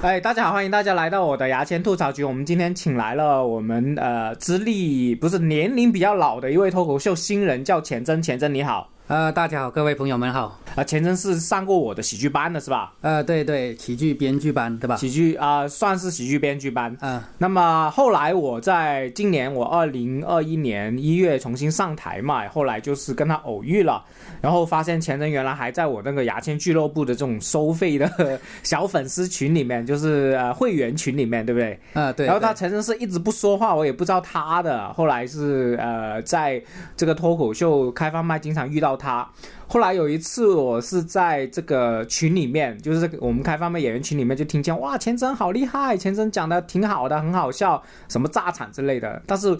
[0.00, 2.22] 哎，大家好，欢迎大家来到我的牙签吐槽局。
[2.22, 8.22] 我们今天请来了我们呃资历不是年龄比较老的一位脱口秀新人，叫钱真。
[8.22, 10.60] 钱真你好，呃，大家好，各位朋友们好。
[10.74, 12.92] 啊，钱真是上过我的喜剧班的是吧？
[13.00, 14.96] 呃，对对，喜剧编剧班对吧？
[14.96, 16.94] 喜剧啊、算是喜剧编剧班。
[17.00, 24.04] 嗯，那么后来我在今年我二零二一年一月重新上台嘛，后来就是跟他偶遇了，
[24.42, 31.80] 然后发现钱真原来还在我那个牙签俱乐部的这种收费的 小粉丝群里面，就是呃会员群里面，对不对？
[31.94, 32.26] 啊对。
[32.26, 34.92] 然后他对陈真是一直不说话，我也不知道他的。
[34.92, 36.62] 后来是呃，在
[36.94, 39.26] 这个脱口秀开放麦经常遇到他。
[39.68, 49.22] 后来有一次，我是在这个群里面，就是我们开放麦演员群里面，就听见哇，钱真好厉害，钱真讲的挺好的，很好笑，什么炸场之类的。
[49.26, 49.56] 但是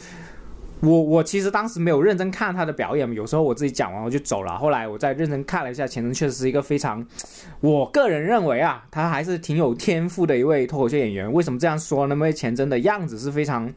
[0.81, 4.57] 我我其实当时没有认真看他的表演，有时候我自己讲完我就走了。
[4.59, 7.07] 后来我再认真看了一下，钱真确实是一个非常，
[7.61, 11.33] 我个人认为啊，他还是挺有天赋的一位脱口秀演员。
[11.33, 12.15] 为什么这样说呢？
[12.15, 13.73] 因为钱真的样子是非常。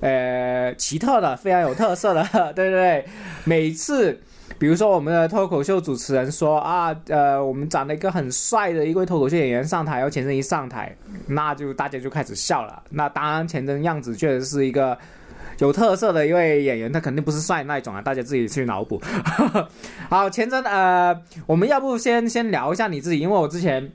[0.00, 3.04] 呃，奇特的，非常有特色的， 对对对。
[3.44, 4.20] 每次，
[4.58, 10.96] 比如说我们的脱口秀主持人说啊，呃，我们找了一个很帅的一位脱口秀演员上台，然后钱真一上台，
[11.26, 12.82] 那就大家就开始笑了。
[12.90, 14.96] 那当然，钱真样子确实是一个
[15.58, 19.00] 有特色的一位演员，他肯定不是帅那一种啊，大家自己去脑补。
[20.08, 21.14] 好，钱真，呃，
[21.46, 23.92] 我们要不先先聊一下你自己，因为我之前。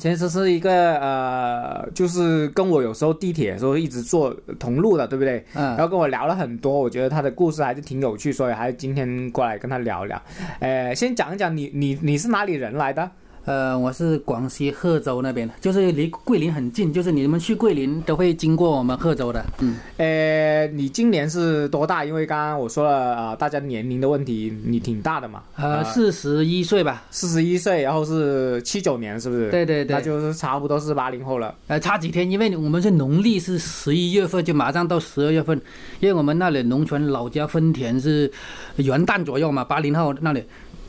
[0.00, 5.44] 其实是一个呃，就是跟我有时候地铁的时候一直坐同路的，对不对？
[5.54, 10.20] 嗯然后跟我聊了很多，我觉得他的故事还是挺有趣，所以还是今天过来跟他聊聊。
[10.58, 13.08] 呃，先讲一讲你你你是哪里人来的？
[13.50, 19.44] 呃，我是广西贺州那边的，就是离桂林很近，就是你们去桂林都会经过我们贺州的。
[19.58, 22.04] 嗯，呃，你今年是多大？
[22.04, 25.42] 因为刚刚我说了啊、呃大家年龄的问题，你挺大的嘛。
[25.56, 27.02] 呃，四十一岁吧。
[27.10, 29.50] 四十一岁，然后是七九年，是不是？
[29.50, 31.52] 对对对那就是差不多是八零后了。
[31.66, 35.60] 呃，差几天，因为我们是农历是十一月份，就马上到十二月份，
[35.98, 38.30] 因为我们那里农村老家分田是
[38.76, 40.40] 元旦左右嘛，八零后那里，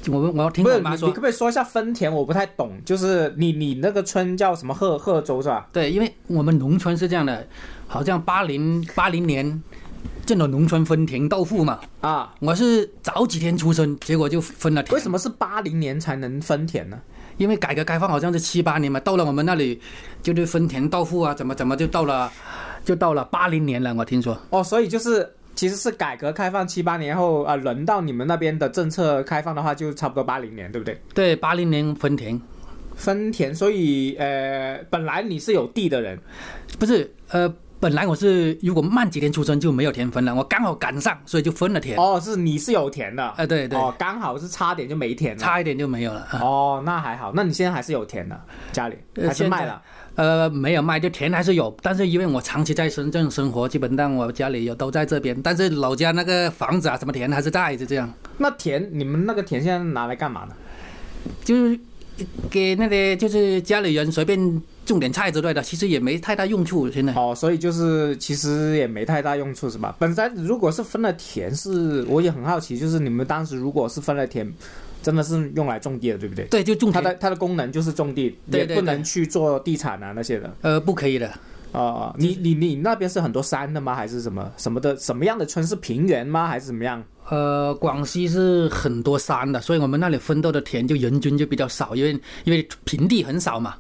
[0.07, 2.12] 我们我要听我妈说你可，不可以说一下分田？
[2.12, 5.67] 我不太懂，就是你你那个村叫什么贺贺州是吧？
[5.72, 7.47] 对，因为我们农村是这样的，
[7.88, 9.62] 好像八零八零年
[10.25, 14.95] 进了农村分田到户嘛，啊，我是早几天出生，结果就分了田。
[14.95, 17.00] 为什么是八零年才能分田呢？
[17.38, 19.81] 因为改革开放好像是七八年嘛，到了我们那里
[20.22, 22.31] 就是分田到户啊，怎么怎么就到了，
[22.85, 24.38] 就到了八零年了，我听说。
[24.51, 31.00] 哦，所以就是其实是改革开放七八年后啊、呃轮到你们那边的政策开放的话，就差不多八零年，对不对？
[31.13, 32.39] 对，八零年分田，
[32.95, 36.17] 分田，所以呃，本来你是有地的人，
[36.79, 41.97] 不是呃，本来我是如果慢几天出生就没有田分了，我刚好赶上，所以就分了田。
[41.97, 45.41] 哦，是你是有田的，呃，对对，哦，刚好是差点就没田了。
[45.41, 46.22] 差一点就没有了。
[46.31, 48.39] 啊哦，那还好，那你现在还是有田的，
[48.72, 49.73] 家里呃还是卖了？
[49.73, 49.81] 呃，
[50.50, 60.56] 没有卖，就田还是有，但是因为我长期在深圳生活，基本上我家里有都在这边，但是老家那个房子啊，什么田还是在，就这样，那田你们那个田现在拿来干嘛呢？
[61.44, 61.80] 就是
[62.50, 66.90] 给那些就是家里人随便种点菜之类的，其实也没太大用处。
[66.90, 69.96] 现在哦，所以就是其实也没太大用处是吧？
[70.00, 74.52] 本身如果是分了田是，我也很好奇，就是你们当时如果是分了田，
[75.01, 76.45] 真的是用来种地的，对不对？
[76.45, 80.53] 对，就种田，它的它的功能就是种地，对对也不能去做地产啊那些的。
[80.62, 81.31] 呃，不可以的。
[81.72, 83.95] 啊、你你你那边是很多山的吗？
[83.95, 84.94] 还是什么什么的？
[84.97, 86.45] 什么样的村是平原吗？
[86.45, 87.01] 还是怎么样？
[87.29, 92.12] 呃，广西是很多山的，所以我们那里分到的田就人均就比较少，因为
[92.44, 93.75] 因为平地很少嘛。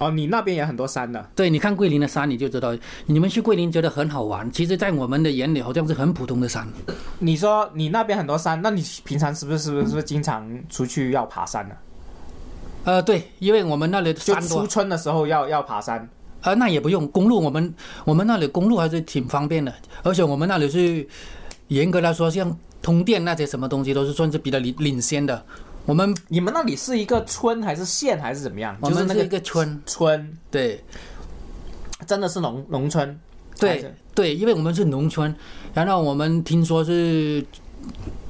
[0.00, 1.24] 哦，你那边也很多山的。
[1.36, 2.74] 对，你看桂林的山你就知道，
[3.04, 6.66] 你们去桂林觉得很好玩，其实，在我们的眼里好像是很普通的山。
[7.18, 11.74] 你说你那边很多山，那你平常是不是是不是经常出去要爬山呢、
[12.84, 16.08] 呃，对，因为我们那里就初，春的时候要要爬山。
[16.40, 17.74] 呃，那也不用公路，我们
[18.06, 19.70] 我们那里公路还是挺方便的，
[20.02, 21.06] 而且我们那里是
[21.68, 25.44] 严格来说，像通电那些什么东西都是算是比较领领先的。
[25.86, 28.76] 我们你们那里是一个村还是县还是怎么样？
[28.80, 30.82] 我就是那个们是一个村，村，对
[32.06, 33.18] 真的是农农村。
[33.58, 35.34] 对对，因为我们是农村，
[35.74, 37.44] 然后我们听说是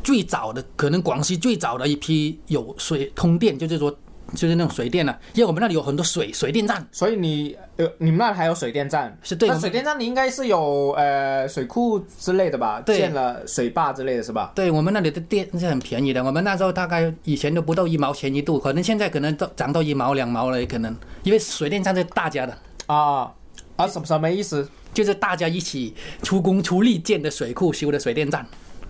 [0.02, 3.96] 最早的，可能广西最早的一批有水通电，就是说
[4.35, 9.17] 就是那种水电了、因为我们那里有很多水水电站，所以你呃，你们那还有水电站？
[9.23, 12.81] 是对那水电站你应该是有呃水库之类的吧？
[12.85, 14.53] 对建了水坝之类的是吧？
[14.55, 22.56] 对我们那里的电是很便宜的，我们那时候大概以前都不到一毛钱一度，可能现在可能都涨到一毛两毛了，也可能，因为水电站是大家的，
[22.87, 23.32] 啊
[23.77, 24.69] 啊，什么什么意思？
[24.93, 28.44] 就是大家一起出工出力建的水库修的水电站，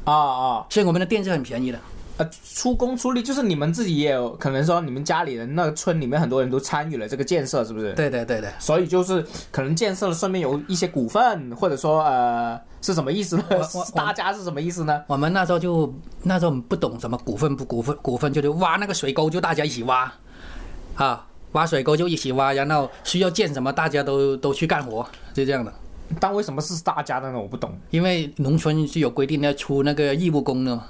[0.05, 1.79] 啊啊，所以我们的电是很便宜的。
[2.21, 7.95] 呃，出工出力，就是你们自己也有可能说，你们家里人那个村里面很多人都参与了这个建设，是不是？
[7.95, 13.45] 对对对对，所以就是可能建设了，顺便有一些股份，或者说呃是什么意思呢？
[13.97, 15.03] 大家是什么意思呢？
[15.07, 15.91] 我们那时候就
[16.23, 20.13] 那时候不懂什么股份不股份，股份就是挖那个水沟，就大家一起挖，
[20.97, 25.73] 啊，挖水沟就一起挖，然后需要建什么，大家都都去干活，就这样的。
[26.21, 27.41] 但为什么是大家的呢？
[27.41, 27.73] 我不懂。
[27.89, 30.85] 因为农村是有规定要出那个义务工的嘛。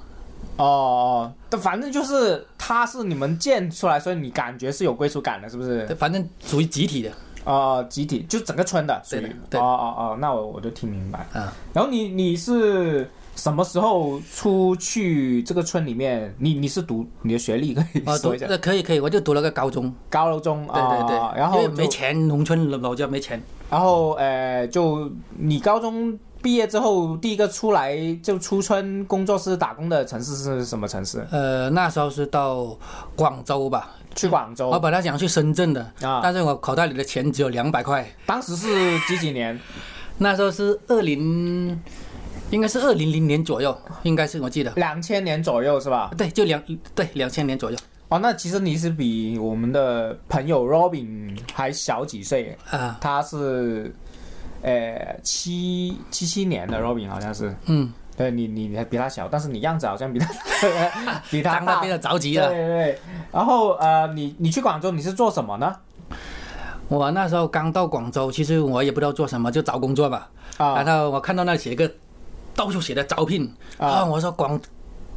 [0.57, 5.85] 哦哦，但反正就是它是你们建出来，所以你感觉是有归属感的，是不是？
[5.87, 7.11] 对反正属于集体的
[7.45, 9.35] 哦，集体就整个村的属于对的。
[9.51, 11.19] 对哦哦哦，那我我就听明白。
[11.33, 11.51] 啊。
[11.73, 16.31] 然后你你是什么时候出去这个村里面？
[16.37, 18.45] 你你是读你的学历可以说一下？
[18.47, 19.91] 那可以可以，我就读了个高中。
[20.09, 23.41] 高中对对对，啊然后没钱，农村老老家没钱。
[23.71, 25.09] 然后呃，就
[25.39, 31.25] 你高中毕业之后，第一个出来就出村工作室打工的城市是什么城市？
[31.31, 32.77] 呃，那时候是到
[33.15, 36.19] 广州吧，去广州我本来想去深圳的，啊。
[36.23, 38.07] 但是我口袋里的钱只有两百块。
[38.25, 38.67] 当时是
[39.07, 39.59] 几几年？
[40.17, 41.79] 那时候是二零，
[42.49, 44.71] 应该是二零零年左右，应该是我记得。
[44.75, 46.11] 两千年左右是吧？
[46.17, 46.61] 对，就两
[46.93, 47.77] 对两千年左右
[48.09, 53.93] 哦，那其实你是比我们的朋友 Robin 还小几岁，啊，他是
[54.61, 60.27] 呃七七七年的 Robin 好像是，嗯，对你你你还比他小，但是你样子好像比他
[61.29, 61.91] 比他那边。
[61.91, 62.47] 的着急了。
[62.49, 62.99] 对对，
[63.31, 65.75] 然后呃，你你去广州你是做什么呢？
[66.87, 70.29] 我那时候刚到广州，其实我也不知道做什么，就找工作吧。
[70.57, 71.89] 啊然后我看到那写个
[72.53, 74.59] 到处写的招聘啊啊，我说广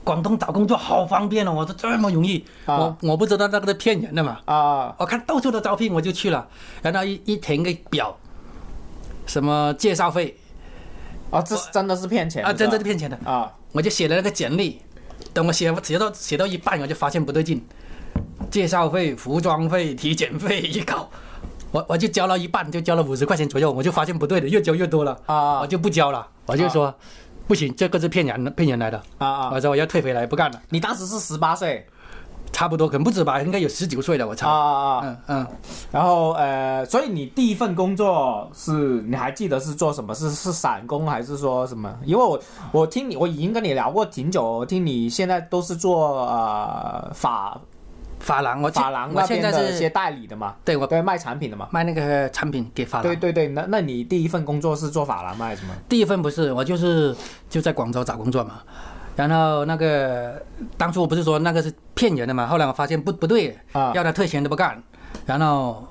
[0.05, 4.38] 广东找工作好方便哦，我说这么容易，啊我我不知道那个是骗人的嘛。
[4.44, 6.47] 啊我看到处都招聘，我就去了，
[6.81, 8.17] 然后一一填个表，
[9.26, 10.37] 什么介绍费。
[11.31, 11.43] 啊！
[11.43, 13.31] 这是真的是骗钱啊，真的是骗骗钱的。
[13.31, 13.53] 啊。
[13.73, 14.81] 我就写了那个简历，
[15.32, 17.61] 等我写写到写到一半，我就发现不对劲，
[18.53, 21.11] 介绍费、服装费、体检费一搞，
[21.73, 25.59] 我我就交了一半，就交了五十块钱左右，我就发现不对了，越交越多了，啊。
[25.59, 26.94] 我就不交了，我就说、
[27.49, 29.50] 不行，这个是骗人的，骗人来的，啊啊！
[29.53, 31.85] 我说我要退回来，不干了，你当时是十八岁
[32.55, 35.01] 差不多可能不止吧，应该有十九岁了，我啊操，啊啊！
[35.03, 35.47] 嗯嗯，
[35.91, 40.15] 然后呃，所以你第一份工作是你还记得是做什么？
[40.15, 41.93] 是是散工还是说什么？
[42.05, 42.41] 因为我
[42.71, 47.61] 我听你我已经跟你聊过挺久，我听你现在都是做呃法
[48.21, 51.67] 发廊，我法郎我那现在是一些代理的嘛，对我对卖产品的嘛。
[51.73, 55.75] 卖那个产品给发廊，对对对，那那你第一份工作是做法郎卖什么？
[55.89, 57.17] 第一份不是，我就是
[57.50, 58.61] 就在广州找工作嘛。
[59.16, 60.43] 然后那个
[60.76, 64.82] 当初我不是说那个是骗人的嘛，后来我发现不不对，啊要他退钱都不干。
[65.25, 65.87] 然后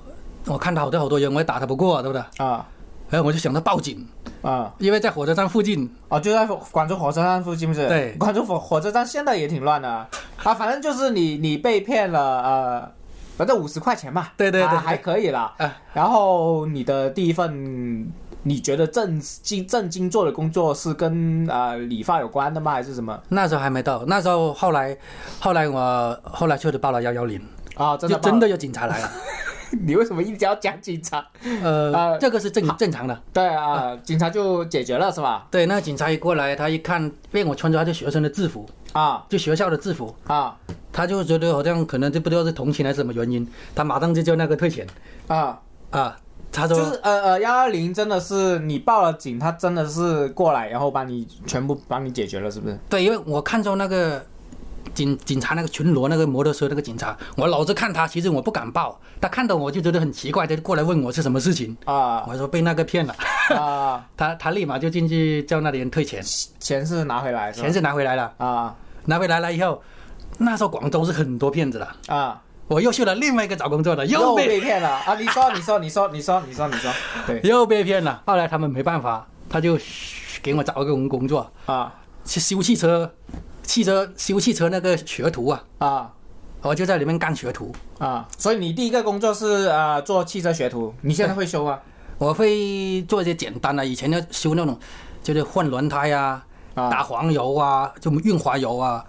[0.46, 2.46] 我看到好多好多人，我也打他不过，对不对？
[2.46, 2.66] 啊
[3.10, 4.08] 然后我就想到报警，
[4.42, 7.88] 啊因为在火车站附近，哦，就在广州火车站附近，不是？
[7.88, 10.08] 对广州火火车站现在也挺乱的啊。
[10.44, 12.92] 啊反正就是你你被骗了呃，
[13.38, 15.54] 反正五十块钱吧，对对对对还还可以啦。
[15.60, 18.12] 啊然后你的第一份
[18.44, 22.72] 你觉得正经正经做的工作是跟呃理发有关的吗？
[22.74, 23.18] 还是什么？
[23.30, 24.96] 那时候还没到，那时候后来
[25.40, 27.42] 后来我后来确实报了幺幺零，
[27.76, 29.10] 啊，真的真的有警察来了。
[29.82, 31.26] 你为什么一直要讲警察？
[31.64, 33.20] 呃啊，这个是正正常的。
[33.34, 35.48] 对啊，警察就解决了是吧？
[35.50, 40.56] 对，那警察一过来，他一看，因为我穿着他的学生的制服，啊就学校的制服，啊
[40.92, 44.86] 他就觉得好像可能就不知道是同情还是什么原因，他马上就叫那个退钱
[45.28, 45.60] 啊！
[45.90, 46.16] 啊。
[46.54, 52.80] 他说就是呃呃幺幺零真的是你报了警，他真的是过来，然后帮你全部帮你解决了，是不是？
[52.88, 54.24] 对，因为我看中那个
[54.94, 62.24] 警警察那个巡逻那个摩托车那个警察，我老是看他，其实我不敢报，他看到我就觉得很奇怪，他就过来问我是什么事情，啊。
[62.28, 63.16] 我说被那个骗了，
[63.58, 66.24] 啊， 他他立马就进去叫那里人退钱，
[66.60, 68.76] 钱是拿回来，钱是拿回来了，啊。
[69.06, 69.82] 拿回来了以后，
[70.38, 72.42] 那时候广州是很多骗子的，啊，
[72.74, 75.14] 我又去了另外一个找工作的，又又被被骗了啊！
[75.16, 76.92] 你说你说你说你说你说你说，
[77.28, 79.78] 对又被骗了，后来他们没办法，他就
[80.42, 81.94] 给我找了个工作，啊
[82.26, 83.14] 去修汽车，
[83.62, 86.12] 汽车修汽车那个学徒啊，啊
[86.62, 87.72] 我就在里面干学徒。
[88.00, 88.28] 啊！
[88.38, 91.80] 所以你第一个工作是呃做汽车学徒，你现在会修啊？
[92.18, 94.78] 我会做一些简单的，以前要修那种，
[95.22, 99.06] 就是换轮胎啊，啊打黄油啊，就润滑油啊，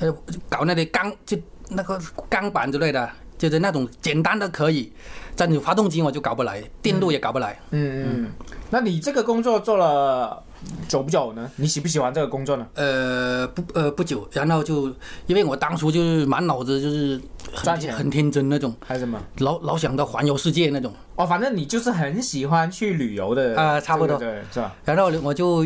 [0.00, 0.12] 呃，
[0.50, 4.92] 搞那些钢就那个钢板之类的，就是那种简单的可以，
[5.36, 7.58] 但你发动机我就搞不来，电路也搞不来。
[7.70, 8.30] 嗯嗯，
[8.70, 10.42] 那你这个工作做了
[10.88, 11.50] 久不久呢？
[11.56, 12.66] 你喜不喜欢这个工作呢？
[12.74, 14.94] 呃，不呃不久，然后就
[15.26, 17.20] 因为我当初就是满脑子就是
[17.62, 19.20] 赚钱很很天真那种，还是什么？
[19.38, 20.92] 老老想到环游世界那种。
[21.16, 24.74] 哦，反正你就是很喜欢去旅游的啊差不多对，是吧？
[24.84, 25.64] 然后我就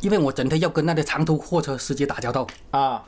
[0.00, 3.02] 因为我整天要跟那些长途货车司机打交道，啊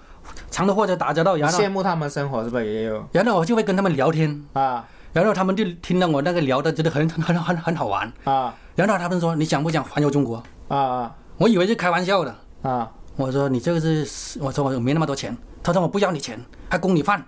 [0.50, 3.06] 长途货车打交道，然后羡慕他们生活是不是也有。
[3.12, 4.84] 然后我就会跟他们聊天，啊。
[5.12, 8.12] 然后他们就听到我那个聊的，觉得很很很很好玩。
[8.24, 8.54] 啊。
[8.74, 10.42] 然后他们说你想不想环游中国？
[10.68, 11.14] 啊啊。
[11.38, 12.90] 我以为是开玩笑的，啊！
[13.16, 17.22] 我说你这个是，我说我没那么多钱，他说我不要你钱，还供你饭，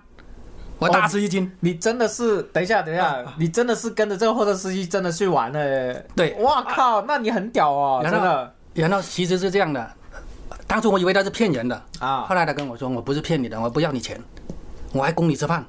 [0.79, 1.51] 我大吃一惊。
[1.59, 6.07] 你真的是，等一下，等一下，你真的是跟着这个货车司机真的去玩了耶？
[6.15, 6.33] 对。
[6.39, 8.53] 哇靠，那你很屌哦，然后真的。
[8.73, 9.91] 然后其实是这样的，
[10.69, 12.27] 当初我以为他是骗人的，啊。
[12.29, 14.21] 后，来他跟我说我不是骗你的，我不要你钱，
[14.93, 15.65] 我还供你吃饭，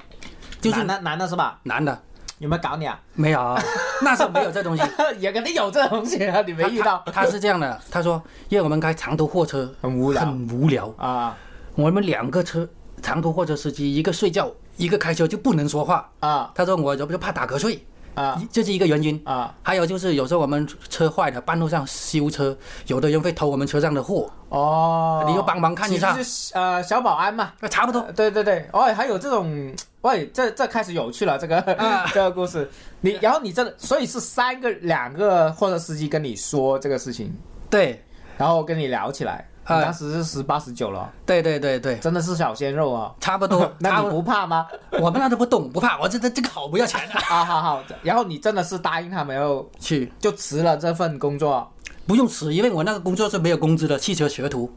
[0.61, 1.59] 就是男的男的是吧？
[1.63, 1.99] 男的。
[2.37, 2.99] 有没有搞你啊？
[3.15, 3.59] 没有，
[4.03, 4.83] 那时候没有这东西。
[5.17, 7.01] 也肯定有这东西啊，你没遇到。
[7.07, 10.21] 他他是这样的，他说因为我们开长途货车很无聊。
[10.23, 11.35] 很无聊，啊。
[11.73, 12.67] 我们两个车
[13.01, 16.07] 长途货车司机一个睡觉，一个开车就不能说话。
[16.19, 16.51] 啊。
[16.53, 17.83] 他说我就就怕打瞌睡，
[18.15, 18.37] 啊。
[18.41, 19.21] 一这是一个原因。
[19.25, 19.53] 啊。
[19.61, 26.15] 还有就是有时候我们车坏了，半路上修车，有的人会偷我们车上的货，哦，你就帮忙看一下。
[26.15, 27.53] 就是呃小保安嘛。
[27.59, 28.01] 那差不多。
[28.01, 32.05] 呃对对对，哦，还有这种，喂，这这开始有趣了，这个、啊。
[32.13, 32.69] 这个故事，
[33.01, 37.33] 你然后你这，所以是三个两个货车司机跟你说这个事情，
[37.69, 38.03] 对，
[38.37, 43.13] 然后跟你聊起来，啊你当时是十八十九了，对对对对，真的是小鲜肉啊。
[43.19, 43.71] 差不多。
[43.79, 44.67] 那你不不怕吗？
[44.99, 47.13] 我们那都不懂，不怕，我这这这个好不要钱的。
[47.19, 51.71] 啊， 好好，然后你真的是答应他没有去就辞了这份工作。
[52.07, 54.69] 不用辞，因为我那个工作是没有工资的，汽车学徒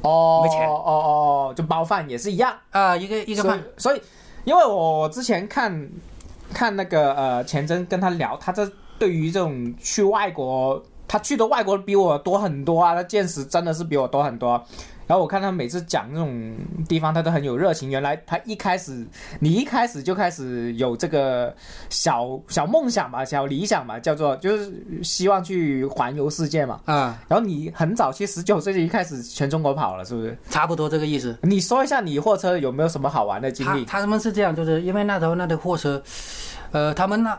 [0.00, 2.52] 哦，没钱哦哦，就包饭也是一样。
[2.70, 3.62] 啊，一个一个饭。
[3.76, 4.02] 所以，
[4.44, 5.88] 因为我之前看
[6.52, 14.62] 看那个呃钱真跟他聊，他这对于这种去外国，他去的外国比我多很多啊，他见识真的是比我多很多。
[15.06, 16.56] 然后我看他每次讲这种
[16.88, 17.90] 地方，他都很有热情。
[17.90, 19.06] 原来他一开始，
[19.38, 21.54] 你一开始就开始有这个
[21.90, 26.80] 小小梦想吧，小理想吧，叫做就是希望去环游世界嘛。
[26.86, 30.38] 啊，然后你很早期十九岁就一开始全中国跑了，是不是？
[30.48, 31.36] 差不多这个意思。
[31.42, 33.84] 你说一下你货车有没有什么好玩的经历？
[33.84, 36.02] 他他们是这样，就是因为那时候那的货车，
[36.70, 37.38] 呃，他们那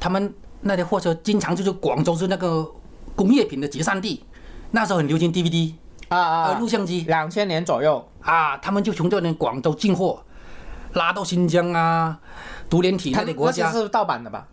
[0.00, 2.66] 他们那的货车经常就是广州是那个
[3.14, 4.24] 工业品的集散地，
[4.70, 5.72] 那时候很流行 DVD
[6.08, 10.22] 啊啊呃录像机两千年左右啊，他们就从这边广州进货，
[10.94, 12.18] 拉到新疆啊、
[12.68, 14.46] 独联体它那些国家，那些是盗版的吧？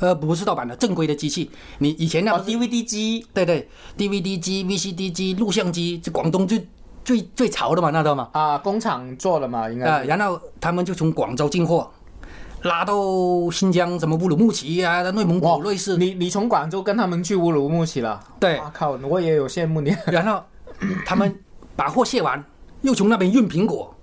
[0.00, 1.48] 呃，不是盗版的，正规的机器。
[1.78, 6.66] 你以前那哦、，DVD 机对对，DVD 机、VCD 机、录像机，这广东最
[7.04, 8.28] 最最潮的嘛，那时候嘛。
[8.32, 10.08] 啊，工厂做的嘛，应啊，该是。
[10.08, 11.88] 然后他们就从广州进货，
[12.64, 12.94] 拉到
[13.50, 18.18] 新疆什么乌鲁木齐啊、内蒙古、瑞士，你你从广州跟他们去乌鲁木齐了？
[18.40, 20.42] 对哇靠，我也有羡慕你然后
[21.04, 21.38] 他们
[21.76, 22.42] 把货卸完，
[22.80, 23.94] 又从那边运苹果，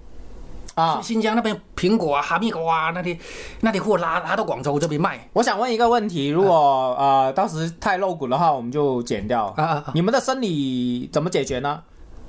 [0.76, 1.02] 啊！
[1.02, 3.18] 新疆那边苹果啊、哈密瓜啊那些
[3.62, 9.48] 那些货拉拉到广州这边卖我想问一个问题，如果呃到时太露骨的话，我们就剪掉。
[9.58, 9.92] 啊啊啊！
[9.96, 11.82] 你们的生理怎么解决呢？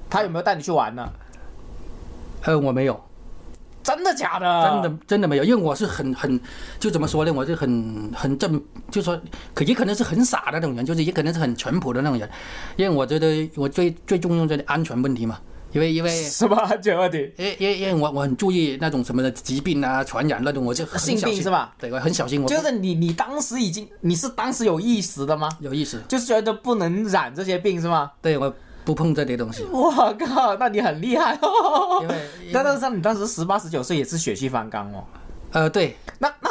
[0.08, 1.10] 他有没有带你去玩呢？
[2.44, 3.00] 呃，我没有，
[3.82, 4.70] 真的假的？
[4.70, 6.40] 真的真的没有，因为我是很很
[6.78, 9.20] 就怎么说呢，我是很很正，就说
[9.54, 12.28] 可也可能是很傻的那种人，就是也可能是很淳朴的那种人，
[12.76, 15.38] 因为我觉得我最最重要的安全问题嘛，
[15.72, 16.10] 因为因为。
[16.10, 17.32] 什么安全问题？
[17.36, 21.74] 因因因为我我很注意那种什么的疾病啊、传染那种，我就很性小心病是吧？
[21.78, 22.40] 对，我很小心。
[22.42, 25.48] 我不就是你你当时已经你是当时有意识的吗？
[25.60, 28.10] 有意识，就是觉得不能染这些病是吗？
[28.20, 32.00] 对我不碰这些东西，我靠，那你很厉害哦！
[32.02, 32.14] 因为
[32.52, 35.04] 但但是你当时十八十九岁也是血气方刚哦。
[35.52, 36.50] 呃对那那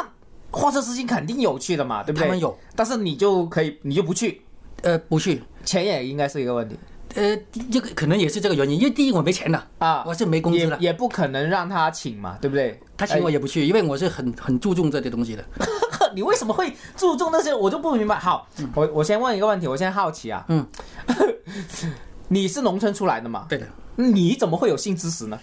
[0.50, 2.24] 货车司机肯定有去的嘛，对不对？
[2.24, 4.42] 他们有但是你就可以，你就不去，
[4.82, 6.78] 呃不去，钱也应该是一个问题
[7.14, 7.36] 呃
[7.70, 12.80] 这个可能也是这个原因，因为第一我没钱了，啊，我是没工资了，也也不可能让他请嘛，对不对？
[12.96, 15.44] 他请我也不去，因为我是很很注重这些东西的。
[15.58, 15.66] 哎
[16.14, 17.54] 你为什么会注重那些？
[17.54, 18.18] 我就不明白。
[18.18, 20.66] 好，我我先问一个问题，我现在好奇啊，嗯，
[22.32, 23.44] 你是农村出来的嘛？
[23.46, 25.38] 对的，你怎么会有性知识呢？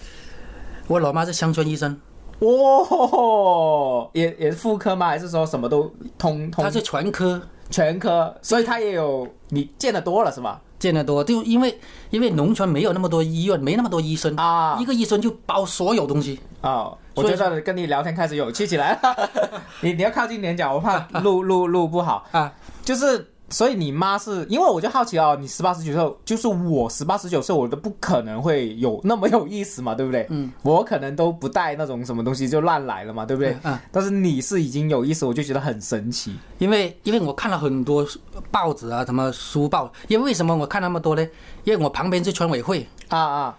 [0.87, 1.95] 我老妈是乡村医生，
[2.39, 5.05] 哦，也也是妇科吗？
[5.05, 5.83] 还是说什么都
[6.17, 6.65] 通通？
[6.65, 10.59] 她是全科全科，所以她也有你见得多了是吧？
[10.79, 11.79] 见得多，就因为
[12.09, 16.39] 因为农村没有那么多医院，没那么多医生，啊一个医生就包所有东西。
[16.61, 19.29] 啊，我觉得跟你聊天开始有趣起来了。
[19.81, 22.25] 你你要靠近点讲，我怕录录录不好。
[22.31, 22.51] 啊，
[22.83, 30.25] 就是，所以你妈是因为我就好奇哦，你十八十九岁，就是我十八十九岁，我都不可能会有那么有意思嘛，对不对？
[30.29, 33.51] 嗯，我可能都不带那种什么东西就乱来了嘛，对不对？
[33.63, 36.35] 嗯嗯但是你是已经有意思，我就觉得很神奇。
[36.57, 38.05] 因为因为我看了很多
[38.51, 41.21] 报纸啊，什么书报，因为为什么我看那么多呢？
[41.63, 43.57] 因为我旁边是村委会，啊啊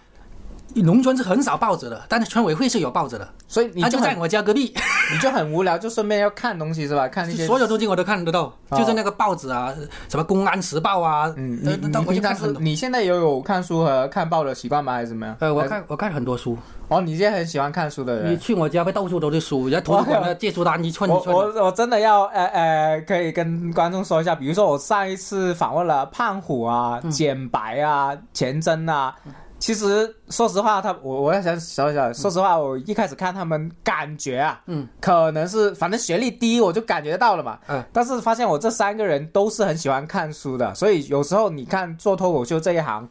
[0.75, 4.73] 农村是很少报纸的，但是村委会是有报纸的，所以你就在我家隔壁，
[5.11, 7.07] 你就很无聊，就顺便要看东西是吧？
[7.07, 9.73] 看那些 所有东西我都看得到，哦就是那个报纸啊，
[10.09, 12.61] 什么《公安时报》啊，嗯，呃你你那我就平常是看很多。
[12.61, 14.93] 你现在也有看书和看报的习惯吗？
[14.93, 15.35] 还是怎么样？
[15.39, 18.37] 呃，我看我看很多书，哦，你现在很喜欢看书的人你。
[18.37, 21.41] 去我家会到处都是书，人家图书馆的借书单一串我一串我。
[21.43, 29.13] 我我真的要呃呃，可以跟观众说一下，比如说我上一次访问了胖虎啊、嗯简白啊、钱真啊，
[29.61, 43.07] 其实说实话，他我我要想说一下，说实话，我一开始看他们感觉啊，嗯，可能是反正学历低，我就感觉到了嘛，嗯，但是发现我这三个人都是很喜欢看书的，所以有时候你看做脱口秀这一行。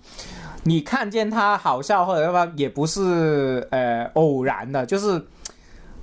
[0.63, 5.19] 你看见他好笑或者什么也不是呃偶然的，就是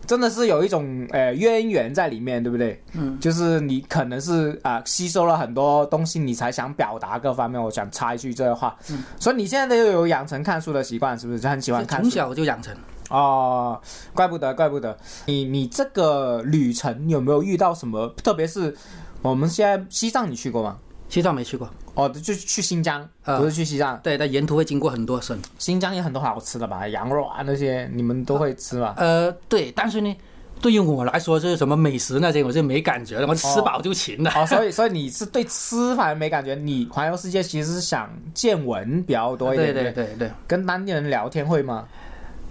[0.08, 2.82] 真的是有一种呃渊源在里面，对不对？
[2.94, 7.62] 嗯，就是你可能是啊、吸收了很多东西，你才想表达各方面。
[7.62, 11.40] 我想插一句这话，嗯所以你现在都有养成看书的习惯，是不是？
[11.40, 12.74] 就很喜欢看书从小就养成。
[13.10, 13.80] 哦，
[14.14, 14.98] 怪不得，怪不得。
[15.26, 18.08] 你你这个旅程有没有遇到什么？
[18.24, 18.76] 特别是
[19.22, 20.78] 我们现在西藏，你去过吗？
[21.10, 24.00] 西藏没去过，哦，就去新疆，啊不是去西藏。
[24.04, 25.38] 对，但沿途会经过很多省。
[25.58, 28.94] 新疆有很多好吃的吧，羊肉啊那些，你们都会吃吧？
[28.98, 30.16] 呃，对，但是呢，
[30.62, 34.32] 对于我来说，就是什么美食那些，我就没感觉了，我吃饱就行了。
[34.36, 41.86] 哦，所以所以你是对吃反而没感觉，你环游世界其实是想见闻比较多一对点，对对对，跟当地人聊天会吗？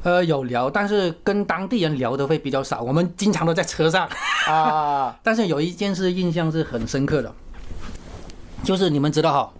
[0.02, 2.80] 呃，有聊，但是跟当地人聊的会比较少。
[2.80, 4.08] 我们经常都在车上，
[4.46, 7.32] 啊， 但是有一件事印象是很深刻的，
[8.66, 9.52] 就是你们知道哈，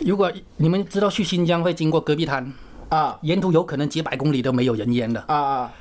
[0.00, 2.52] 如果你们知道去新疆会经过戈壁滩，
[2.90, 3.18] 啊。
[3.22, 5.72] 沿途有可能几百公里都没有人烟的，啊啊！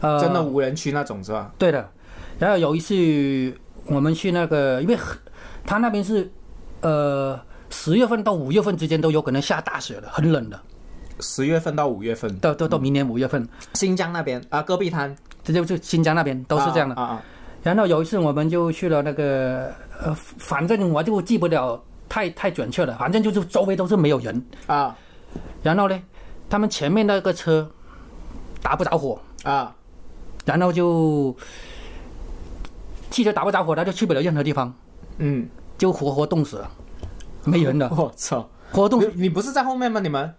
[0.00, 1.52] 呃，真的无人区那种是吧？
[1.56, 1.88] 对的。
[2.40, 3.56] 然后有一次
[3.86, 4.98] 我们去那个，因为
[5.64, 6.28] 他那边是
[6.80, 10.60] 呃十月份到五月份之间都有可能下大雪的，很冷的，
[11.20, 14.42] 十月份到五月份，到到到明年五月份，新疆那边。
[14.50, 15.16] 啊，戈壁滩。
[15.44, 16.94] 这就就新疆那边都是这样的。
[16.96, 17.22] 啊啊
[17.68, 19.70] 然后有一次我们就去了那个
[20.00, 24.42] 呃，反正我就记不了太太准确了，反正就是周围都是没有人。
[24.66, 24.98] 啊啊
[25.62, 26.02] 然后呢，
[26.48, 27.70] 他们前面那个车
[28.62, 29.74] 打不着火，啊！
[30.46, 31.36] 然后就
[33.10, 34.72] 汽车打不着火，他就去不了任何地方，
[35.18, 35.46] 嗯，
[35.76, 36.70] 就活活冻死了，
[37.44, 38.48] 没人的， 我操！
[38.72, 39.24] 活动你。
[39.24, 40.00] 你不是在后面吗？
[40.00, 40.32] 你们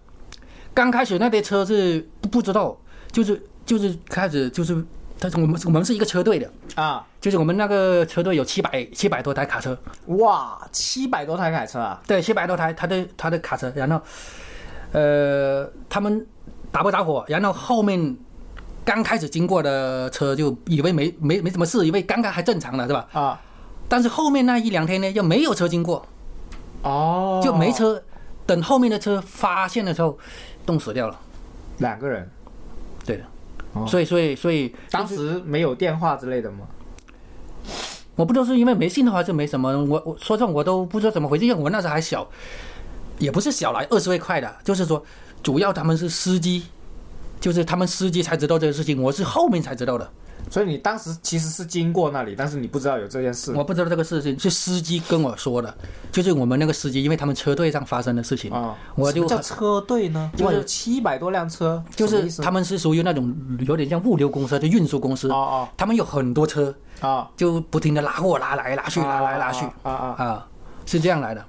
[0.74, 2.76] 刚开始那列车是不不知道，
[3.12, 4.84] 就是就是开始就是，
[5.20, 9.78] 但是我们我们是一个车队的，啊，就是我们那个车队有七百七百多台卡车，
[10.08, 12.02] 哇，七百多台卡车啊！
[12.08, 14.02] 对，七百多台他的他的卡车，然后
[14.94, 16.26] 呃他们
[16.72, 18.18] 打不着火，然后后面
[18.86, 23.08] 刚开始经过的车就以为没没没什么事，以为刚刚还正常的是吧？
[23.12, 23.42] 啊，
[23.88, 26.06] 但是后面那一两天呢，又没有车经过，
[26.84, 28.02] 哦，就没车。
[28.46, 30.18] 等后面的车发现的时候，
[30.66, 31.16] 冻死掉了。
[31.78, 32.28] 两个人，
[33.06, 33.24] 对的，
[33.74, 36.68] 哦所以所以所以当时没有电话之类的吗？
[38.16, 42.28] 我不知道是因为没信号还是没什么，我我说这种我都不知道怎么回事，因为我那时候还小，
[43.18, 45.02] 也不是小来二十岁快的，就是说
[45.42, 46.64] 主要他们是司机，
[47.40, 50.12] 就是他们司机才知道这个事情，我是后面才知道的，
[50.50, 53.54] 所以你当时其实是经过那里，但是你不知道有这件事。
[53.54, 55.74] 我不知道这个事情是司机跟我说的，
[56.12, 60.32] 就是我们那个司机，因为他们车队上发生的事情，啊，我就叫车队呢？
[60.34, 63.36] 就是哇，有七百多辆车，就是他们是属于那种
[63.68, 69.66] 有点像物流公司，就运输公司，啊他们有很多车，哦哦，就不停的拉货拉来拉去，拉来拉去。
[69.84, 70.24] 啊啊啊！
[70.24, 70.48] 啊，
[70.86, 71.44] 是这样来的。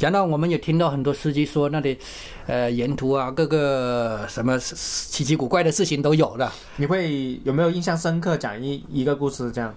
[0.00, 1.98] 然后我们也听到很多司机说，那里，
[2.46, 6.50] 呃，沿途啊，各个什么奇奇古怪的事情都有的。
[6.76, 9.74] 你会有没有印象深刻讲一一个故事这样？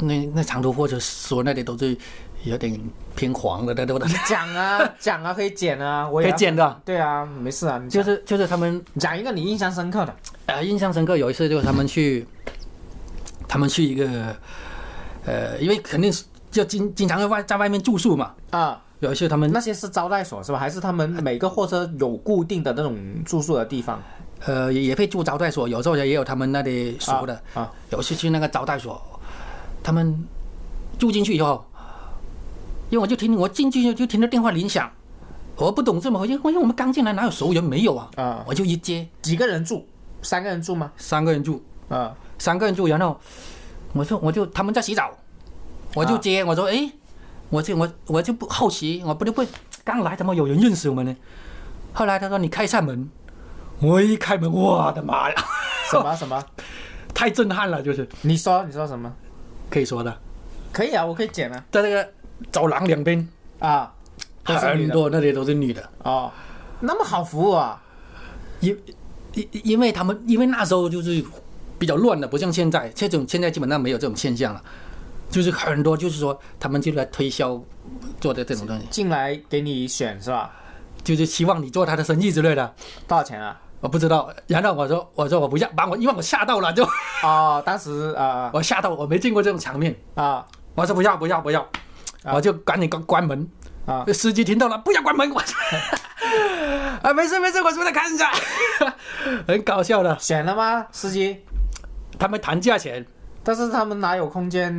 [0.00, 1.96] 那那长途货车说那里都是
[2.44, 2.80] 有点
[3.14, 4.08] 偏黄的，对不对？
[4.28, 6.80] 讲啊 讲啊，可以剪啊，我也可以剪的。
[6.84, 12.26] 对啊，没事啊，就是就是他们讲一个你印象深刻的呃印象深刻，有一次就是他们去，
[13.46, 14.34] 他们去一个，
[15.24, 18.34] 呃，因为肯定是就经经常在外在外面住宿嘛。
[18.50, 18.80] 啊。
[19.00, 20.58] 有一次他们那些是招待所是吧？
[20.58, 24.00] 还是他们每个货车有固定的那种住宿的地方？
[24.46, 27.38] 呃也也会住招待所，有时候也有他们那里熟的。
[27.52, 29.00] 啊有些去那个招待所，
[29.82, 30.24] 他们
[30.98, 31.62] 住进去以后，
[32.88, 34.90] 因为我就听我进去就听到电话铃响，
[35.56, 38.10] 我不懂这么回事，因为我们刚进来哪有熟人没有啊？
[38.16, 39.84] 啊，我就一接，几个人住？
[40.22, 40.90] 三个人住吗？
[40.96, 43.18] 三个人住，啊三个人住，然后
[43.92, 45.10] 我说我就他们在洗澡，
[45.94, 46.90] 我就接，我说诶，
[47.50, 49.44] 我就我我就不好奇，我不就不
[49.84, 51.14] 刚来怎么有人认识我们呢？
[51.92, 53.10] 后来他说你开一扇门，
[53.80, 55.36] 我一开门，我的妈呀，
[55.90, 56.42] 什么什么？
[57.12, 59.12] 太震撼了，就是你说你说什么？
[59.68, 60.16] 可以说的，
[60.72, 61.64] 可以啊，我可以剪啊。
[61.70, 62.08] 在那个
[62.52, 63.28] 走廊两边。
[63.58, 63.92] 啊，
[64.44, 66.30] 很多那里都是女的，哦，
[66.80, 67.82] 那么好服务啊？
[68.60, 68.78] 因
[69.34, 71.22] 因因为他们因为那时候就是
[71.78, 74.62] 比较乱的，不像现在，这种现在基本上没有这种现象了，
[75.30, 77.60] 就是很多就是说他们就来推销
[78.20, 80.50] 做的这种东西，进来给你选是吧？
[81.02, 82.74] 就是希望你做他的生意之类的。
[83.08, 83.58] 多少钱啊？
[83.80, 86.84] 我不知道，然后我说我说我不要，把我因为我吓到了，就
[87.22, 91.62] 哦，当时啊我吓到，我没见过这种场面，啊我说不要不要不要，
[92.22, 93.48] 啊我就赶紧关关门。
[93.86, 95.40] 啊司机听到了，不要关门，我
[97.02, 98.30] 啊没事没事，我出来看一下，
[99.48, 100.16] 很搞笑的。
[100.18, 100.86] 选了吗？
[100.92, 101.42] 司机？
[102.18, 103.04] 他们谈价钱，
[103.50, 104.72] 但是他们哪有空间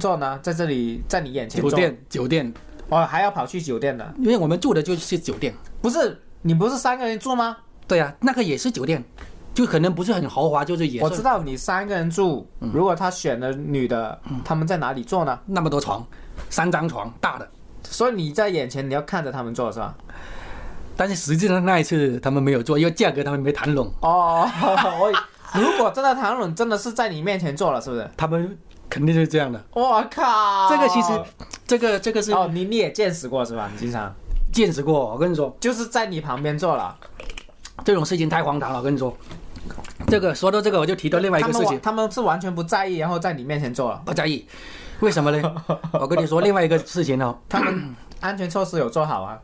[0.00, 0.38] 坐呢？
[0.42, 2.54] 在这里，在你眼前，酒店酒店，
[2.88, 4.14] 哦，还要跑去酒店的？
[4.16, 5.52] 因为我们住的就是酒店。
[5.82, 7.58] 不是，你不是三个人住吗？
[7.86, 9.04] 对呀、那个也是酒店，
[9.52, 15.38] 就可能不是很豪华，就是也是我知道你三个人住，如果他选了女的，他们在哪里坐呢？
[15.44, 16.02] 那么多床，
[16.48, 17.46] 三张床大的。
[17.82, 19.94] 所以你在眼前，你要看着他们坐是吧？
[20.96, 24.48] 但是实际上那一次他们没有做，因为价格他们没谈拢，哦，
[24.98, 25.12] 我
[25.60, 28.10] 如果真的谈论，真的是在你面前做了，是不是？
[28.16, 28.58] 他们
[28.90, 29.62] 肯定是这样的。
[29.72, 30.68] 我靠！
[30.68, 31.22] 这个其实，
[31.66, 33.70] 这个这个是哦，你你也见识过是吧？
[33.72, 34.12] 你经常
[34.52, 35.12] 见识过。
[35.12, 36.96] 我跟你说，就是在你旁边做了。
[37.84, 38.78] 这种事情太荒唐了。
[38.78, 39.16] 我跟你说，
[40.08, 44.02] 这个说到这个，我就提到另外一个事情，他们是完全不在意，然后在你面前做了。
[44.04, 44.46] 不在意。
[45.00, 45.54] 为什么呢？
[45.92, 49.38] 我跟你说另外一个事情哦，他们安全措施有做好啊？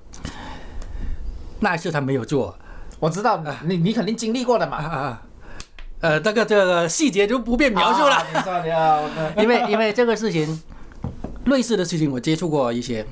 [1.60, 2.56] 那一次他没有做
[2.98, 4.76] 我知道你你肯定经历过的啊嘛。
[4.78, 5.22] 啊啊，
[6.00, 8.24] 呃，这个这个细节就不便描述了。
[9.36, 10.62] 因为因为这个事情，
[11.44, 13.06] 类似的事情我接触过一些，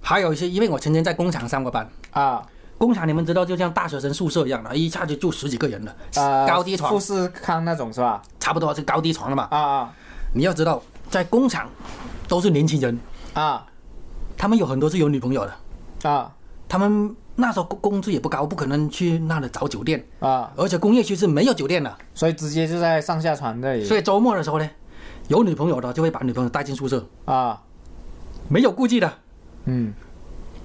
[0.00, 1.88] 还有一些，因为我曾经在工厂上过班。
[2.10, 2.42] 啊
[2.78, 8.20] 工厂你们知道，就像大学生宿舍一样的，一下就住十几个人的，呃高低床富士康那种是吧？
[8.40, 9.46] 差不多是高低床了嘛。
[9.52, 9.92] 啊啊
[10.34, 11.68] 你要知道，在工厂
[12.26, 12.98] 都是年轻人，
[13.34, 13.64] 啊
[14.36, 16.32] 他们有很多是有女朋友的，啊
[16.68, 20.52] 他们那时候工工资也不高，不可能去那里找酒店，啊！
[20.54, 23.84] 而且工业区是没有酒店的，所以直接就在上下船那里。
[23.84, 24.70] 所以周末的时候呢，
[25.28, 27.60] 有女朋友的就会把女朋友带进宿舍，啊，
[28.48, 29.12] 没有顾忌的。
[29.64, 29.94] 嗯，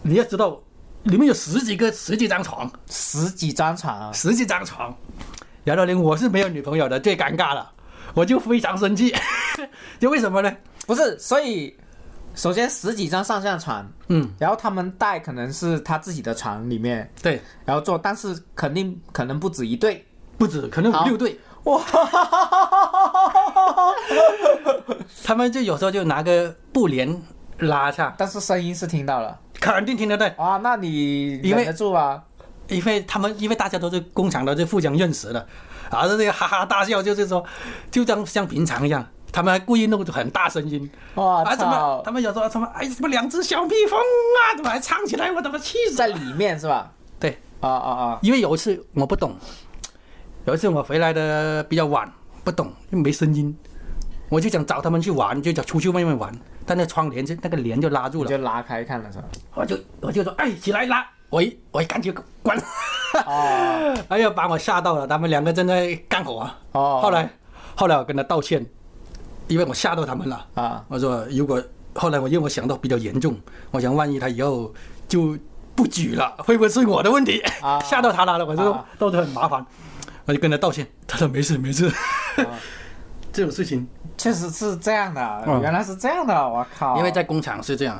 [0.01, 0.59] 你要知道，
[1.03, 4.93] 里面有十几个、十几张床，十几张床啊，十几张床。
[5.63, 7.71] 然后呢，我是没有女朋友的，最尴尬了，
[8.13, 9.13] 我就非常生气。
[9.99, 10.53] 就为什么呢？
[10.85, 11.75] 不是，所以
[12.37, 20.05] 首先十几张上下床，嗯，然后他们带可能是他自己的床里面，对，然后做，但是肯定可能不止一对。
[20.37, 21.39] 不止，可能好五六对。
[21.63, 21.81] 哇，
[25.25, 27.19] 他们就有时候就拿个布帘
[27.57, 32.23] 拉下，但是声音是听到了肯定听得到，哇，那你忍得住啊？
[32.67, 35.47] 因为他们因为大家都是工厂的，就互相认识的，
[35.91, 37.43] 然后这个哈哈大笑，就是说，
[37.89, 39.03] 就当像平常一样。
[39.37, 45.95] 他们还故意弄出很大声音，哇啊，怎么操他，们有时候什么哎什么两只小蜜蜂啊，怎么还唱起来，我怎么气死？
[45.95, 46.91] 在里面是吧？
[47.19, 48.19] 对，啊啊啊！
[48.23, 49.35] 因为有一次我不懂，
[50.45, 52.11] 有一次我回来的比较晚，
[52.43, 53.55] 不懂又没声音，
[54.29, 56.33] 我就想找他们去玩，就想出去外面玩，
[56.65, 59.25] 但那窗帘就那个帘就拉住了，就拉开看了是吧？
[59.53, 62.57] 我就我就说哎起来拉，我一我一赶紧关，
[63.23, 66.57] 哦 哎呀把我吓到了，他们两个正在干活啊。
[66.71, 67.29] 哦，后来
[67.75, 68.65] 后来我跟他道歉，
[69.47, 70.45] 因为我吓到他们了。
[70.55, 71.61] 啊我说如果
[71.95, 73.35] 后来我因为我想到比较严重，
[73.71, 74.73] 我想万一他以后
[75.07, 75.37] 就
[75.75, 77.39] 不举了，会不会是我的问题？
[77.61, 79.65] 啊 吓到他了，我就都是很麻烦，
[80.25, 81.87] 我就跟他道歉，他说没事没事。
[81.87, 81.93] 啊
[83.33, 86.97] 这种事情，确实是这样的，嗯原来是这样的，我靠！
[86.97, 87.95] 因为在工厂是这样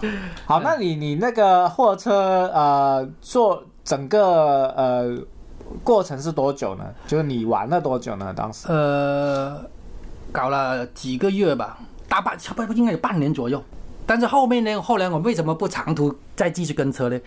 [0.00, 0.08] 的，
[0.44, 5.16] 好，那你你那个货车呃做整个呃
[5.84, 6.84] 过程是多久呢？
[7.06, 8.34] 就是你玩了多久呢？
[8.36, 9.62] 当时呃，
[10.30, 13.62] 搞了几个月吧，大半差不多应该有半年左右。
[14.06, 17.18] 但是后面呢，后来我为什么不长途再继续跟车呢？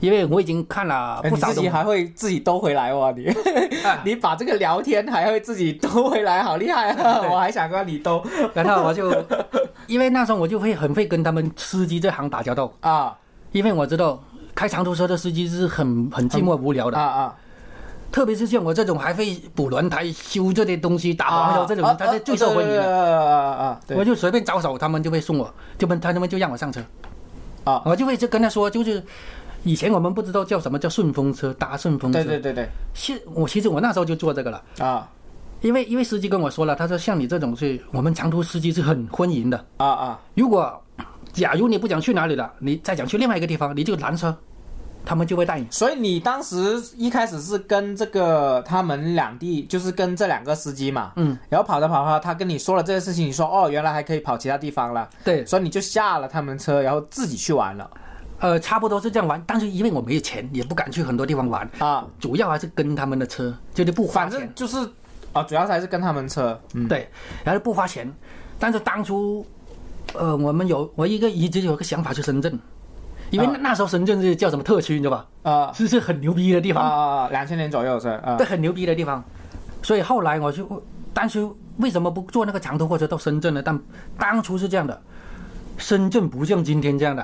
[0.00, 3.10] 因为我已经看了你自己还会自己兜回来哇！
[3.10, 3.26] 你
[3.82, 7.22] 啊 你把这个聊天还会自己兜回来，好厉害啊！
[7.28, 8.22] 我还想让你兜
[8.54, 9.10] 然后我就，
[9.88, 13.16] 因为那时候我就会很会跟他们司机这行打交道， 啊
[13.50, 14.22] 因为我知道
[14.54, 17.34] 开长途车的司机是很很寂寞无聊的，啊啊！
[18.10, 22.82] 特别是像我这种还会补轮胎、修这些东西、打黄油这种人，他是最受欢迎的。
[22.82, 23.80] 啊啊啊！
[23.90, 26.80] 我就随便招手，他们就会送我，就们他们就让我上车，
[27.64, 29.02] 啊，我就会就跟他说，就是
[29.62, 32.22] 以前我们不知道叫什么叫顺风车，搭顺风车。
[32.22, 32.68] 对对对对。
[32.94, 35.08] 现我其实我那时候就做这个了，啊。
[35.60, 40.20] 因为因为司机跟我说了，他说像你这种是我们长途司机是很欢迎的，啊啊。
[40.34, 40.80] 如果
[41.32, 44.34] 假如你不想去哪里了，你再想去另外一个地方，你就拦车，
[45.08, 45.66] 他们就会带你。
[45.70, 57.90] 所以你当时一开始是跟这个他们两地，就是跟这两个司机嘛，嗯，然后跑着跑着，他跟你说了这个事情，你说哦，原来还可以跑其他地方了，对，所以你就下了他们车，然后自己去玩了。
[58.40, 64.54] 呃，差不多是这样玩，但是因为我没有钱，也不敢去很多地方玩，啊，主要还是跟他们的车，就是不花钱反正。
[64.54, 64.76] 就是
[65.32, 67.08] 啊，主要还是跟他们车，嗯，对，
[67.42, 68.12] 然后不花钱。
[68.58, 69.44] 但是当初，
[70.14, 72.58] 呃，我们有我一个一直有个想法去深圳，
[73.30, 75.26] 因为那,、时候深圳是叫什么特区，你知道吧？
[75.42, 75.72] 啊。
[75.72, 78.36] 是是很牛逼的地啊方，啊，两千年左右是啊。
[78.36, 79.22] 对，很牛逼的地方。
[79.82, 83.62] 所以后来我就，当初为什么不坐那个长途货车到深圳呢？
[83.62, 83.78] 但
[84.18, 85.00] 当初是这样的，
[85.76, 87.22] 深圳不像今天这样的，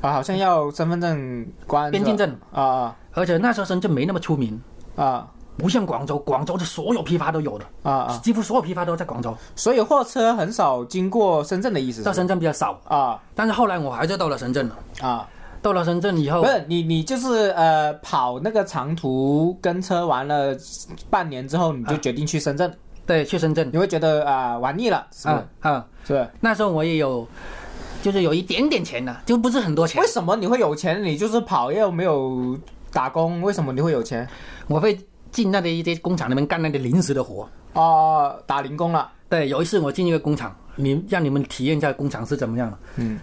[0.00, 2.96] 啊，好像要身份证关边境证，啊啊。
[3.12, 4.60] 而且那时候深圳没那么出名，
[4.96, 12.80] 啊不像广州，广州的所有批发都有的，啊啊，几乎所有批发都在广州，所以货车很少经过深圳的意思是到深圳比较少。
[12.84, 15.28] 啊但是后来我还是到了深圳了，啊，
[15.60, 20.56] 到了深圳以后不，是你你就是呃跑那个长途跟车完了
[21.10, 22.72] 半年之后，你就决定去深圳，
[23.06, 26.14] 对，去深圳你会觉得啊玩腻了，是吧啊是？
[26.14, 26.28] 啊，是？
[26.40, 27.26] 那时候我也有，
[28.02, 30.08] 就是有一点点钱的，就不是很多钱为。
[30.08, 31.02] 什么你会有钱？
[31.02, 32.58] 你就是跑又没有
[32.92, 34.28] 打工，为什么你会有钱？
[34.66, 34.98] 我会
[35.32, 37.48] 进那里一些工厂里面干那个临时的活。
[37.72, 42.78] 哦，打零工了，对，有一次我进一个工厂，你让你们体验一下工厂是怎么样的。
[42.96, 43.18] 嗯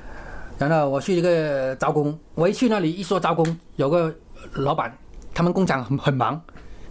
[0.58, 4.13] 然后我去一个招工，我一去那里一说招工，有个
[4.52, 4.93] 老板，
[5.34, 6.41] 他们工厂很很忙，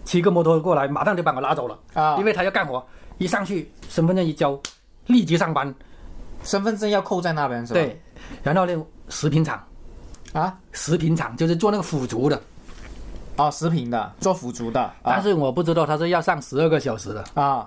[0.03, 2.83] 骑个摩托过来，马上就把我拉走了，啊，因为他要干活，
[3.19, 4.59] 一上去身份证一交，
[5.05, 5.71] 立即上班。
[6.43, 7.79] 身份证要扣在那边是吧？
[7.79, 8.01] 对，
[8.41, 9.63] 然后呢，食品厂，
[10.33, 12.41] 啊，食品厂就是做那个腐竹的，
[13.39, 17.65] 哦，食品的，做腐竹的，啊但是我不知道他是要上十二个小时的，啊，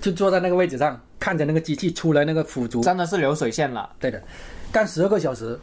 [0.00, 4.22] 就坐在那个位置上，看着那个机器出来那个腐竹，真的是流水线了，对的，
[4.70, 5.58] 干十二个小时，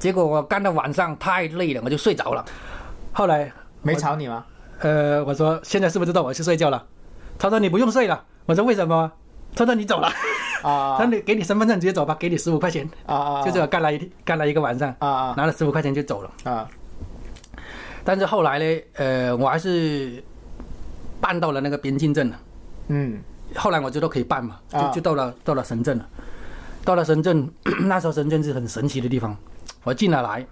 [0.00, 2.44] 结果我干到晚上太累了，我就睡着了。
[3.12, 4.44] 后来，没吵你吗？
[4.80, 6.84] 呃，我说现在是不是到我去睡觉了？
[7.38, 8.24] 他说你不用睡了。
[8.46, 9.10] 我说为什么？
[9.54, 10.08] 他说你走了，
[10.62, 16.30] 啊 他说你给你身份证直接走吧，给你十五块钱，啊啊，就这样干了一干了一个晚上，啊啊拿了十五块钱就走了。
[16.42, 16.68] 啊
[18.04, 20.22] 但是后来呢，呃，我还是
[21.20, 22.38] 办到了那个边境证了。
[22.88, 23.18] 嗯
[23.56, 26.06] 后来我知道可以办嘛，啊就就到了到了深圳了。
[26.84, 27.48] 到了深圳，
[27.84, 29.34] 那时候深圳是很神奇的地方。
[29.84, 30.46] 我进了来，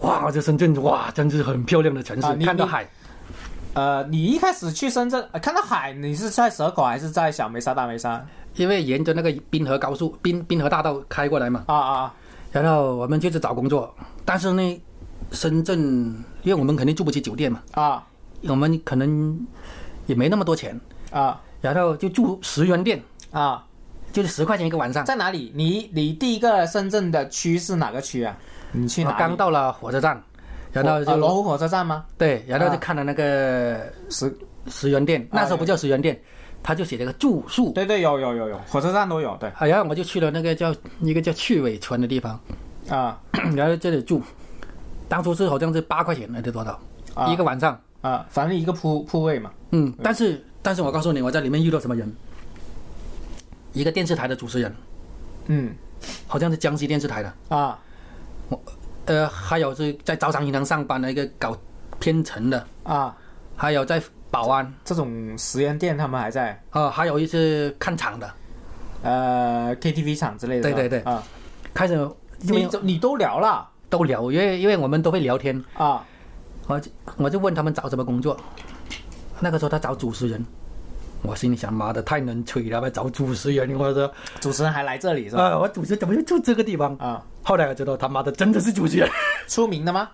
[0.00, 2.84] 哇，这深圳哇，真是很漂亮的城市，看到海。
[3.74, 8.24] 呃，你一开始去深圳、呃看到海，你是在蛇口还是在小梅沙、大梅沙？
[8.54, 12.14] 因为沿着那个滨河高速、滨滨河大道开过来嘛，啊啊
[12.50, 13.92] 然后我们就是找工作。
[14.24, 14.82] 但是呢，
[15.34, 15.78] 深圳，
[16.42, 18.06] 因为我们肯定住不起酒店嘛，啊
[18.46, 19.38] 我们可能
[20.06, 20.78] 也没那么多钱，
[21.10, 23.64] 啊然后就住十元店，啊！
[24.12, 25.04] 就是十块钱一个晚上。
[25.04, 25.50] 在哪里？
[25.54, 28.36] 你你第一个深圳的区是哪个区啊？
[28.70, 29.12] 你去哪？
[29.18, 30.22] 刚到了火车站，
[30.72, 32.04] 然后啊就、罗湖火车站吗？
[32.18, 34.32] 对，然后就啊看了那个十，
[34.68, 36.20] 十元店，那时候不叫十元店，
[36.62, 37.72] 他就写了个住宿。
[37.72, 42.38] 对对，有有有有，火车站都有，对啊，然后我就去了那个叫一个叫去尾村的地方，
[42.90, 43.18] 啊
[43.56, 44.22] 然后这里住，
[45.14, 46.76] 当初是好像是八块钱还是多少、
[47.14, 47.28] 啊。
[47.28, 47.80] 一个晚上？
[48.00, 49.48] 啊，反正一个铺铺位嘛。
[49.70, 52.12] 嗯，但是但是我告诉你，我在里面遇到什么人，
[53.72, 54.74] 一个电视台的主持人，
[55.46, 55.72] 嗯。
[56.26, 57.78] 好像是江西电视台的，啊。
[58.48, 58.60] 我
[59.04, 61.56] 呃，还有是在招商银行上班的一个搞
[62.00, 63.16] 编程的，啊，
[63.54, 68.28] 还有在保安，这种实验店他们还在，啊，还有一些看场的。
[69.04, 70.62] 呃，KTV 场之类的。
[70.62, 71.00] 对对对。
[71.02, 71.22] 啊，
[71.72, 71.96] 开始
[72.40, 76.04] 你你都聊了都聊，因为因为我们都会聊天，啊。
[76.66, 78.36] 我就我就问他们找什么工作，
[79.38, 80.44] 那个时候他找主持人，
[81.22, 85.50] 我心里想妈的太能吹了吧，找主持人，我说主持人还来这里是吧？
[85.50, 86.96] 啊，我主持人怎么就住这个地方？
[86.96, 89.08] 啊，后来我知道他妈的真的是主持人，
[89.46, 90.08] 出名的吗？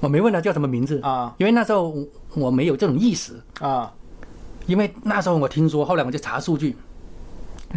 [0.00, 1.34] 我没问他叫什么名字，啊。
[1.38, 3.92] 因为那时候我我没有这种意识，啊。
[4.66, 6.74] 因为那时候我听说，后来我就查数据，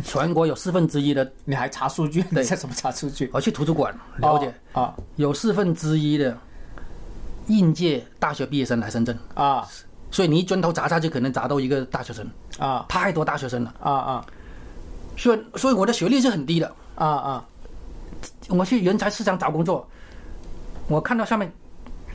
[0.03, 2.19] 全国有四分之一的，你还查数据？
[2.29, 3.29] 你对在怎么查数据？
[3.33, 6.37] 我去图书馆了解，哦啊有四分之一的
[7.47, 9.67] 应届大学毕业生来深圳，啊。
[10.11, 12.25] 所以你一砖头砸下去，可能砸到一个大学生，
[12.57, 12.85] 啊。
[12.87, 14.25] 太多大学生了，啊啊。
[15.17, 16.73] 所以所以我的学历是很低的。
[16.95, 17.45] 啊啊。
[18.49, 19.87] 我去人才市场找工作，
[20.87, 21.51] 我看到上面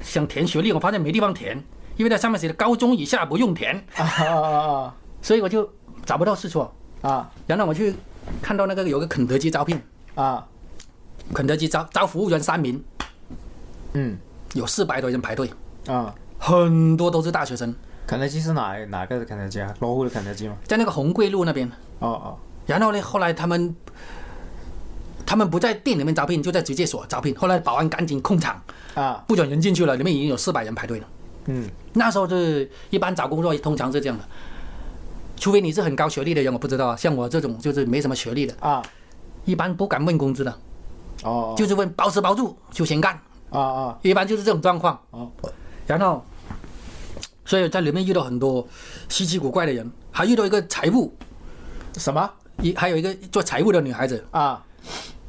[0.02, 1.62] 想填学历，我发现没地方填，
[1.96, 5.70] 因为在上面写的高中以下不用填，啊啊所以我就
[6.04, 6.72] 找不到事做。
[7.02, 7.30] 啊。
[7.46, 7.94] 然后我去
[8.42, 9.80] 看到那个有个肯德基招聘，
[10.14, 10.46] 啊。
[11.32, 12.82] 肯德基招招服务员三名，
[13.92, 14.18] 嗯。
[14.54, 15.48] 有四百多人排队，
[15.86, 17.72] 啊，很多都是大学生，
[18.04, 19.72] 肯德基是哪哪个肯德基啊？
[19.78, 20.56] 罗湖的肯德基吗？
[20.64, 21.70] 在那个红桂路那边。
[22.00, 22.38] 哦哦。
[22.66, 23.76] 然后呢，后来他们
[25.24, 27.32] 他们不在店里面招聘，就在直接所招聘。
[27.36, 28.60] 后来保安赶紧控场，
[28.96, 29.22] 啊。
[29.28, 31.06] 不准人进去了，里面已经有四百人排队了。
[31.44, 31.70] 嗯。
[31.92, 34.24] 那时候是一般找工作通常是这样的，
[35.40, 36.94] 除非你是很高学历的人，我不知道啊。
[36.94, 38.82] 像我这种就是没什么学历的，啊。
[39.46, 40.54] 一般不敢问工资的，
[41.24, 43.98] 哦，就是问包吃包住就先干，啊啊。
[44.02, 45.00] 一般就是这种状况。
[45.12, 45.30] 哦。
[45.86, 46.22] 然后，
[47.46, 48.64] 所以在里面遇到很多
[49.08, 51.10] 稀奇古怪的人，还遇到一个财务，
[51.96, 52.30] 什么？
[52.60, 54.62] 一还有一个做财务的女孩子，啊。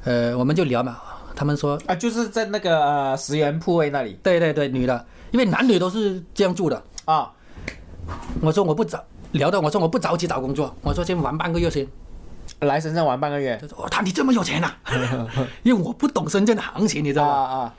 [0.03, 0.97] 呃，我们就聊嘛，
[1.33, 1.95] 他们说，啊？
[1.95, 4.19] 就是在那个呃十元铺位那里。
[4.21, 6.83] 对对对，女的，因为男女都是这样住的。
[7.05, 7.31] 啊。
[8.41, 9.01] 我说我不着，
[9.33, 11.87] 聊到我说我不着急找工作，我说先玩半个月先。
[12.59, 14.71] 来深圳玩半个月他说：“哦，他你这么有钱呐、
[15.63, 17.55] 因为我不懂深圳的行情，你知道啊吗？
[17.57, 17.73] 啊，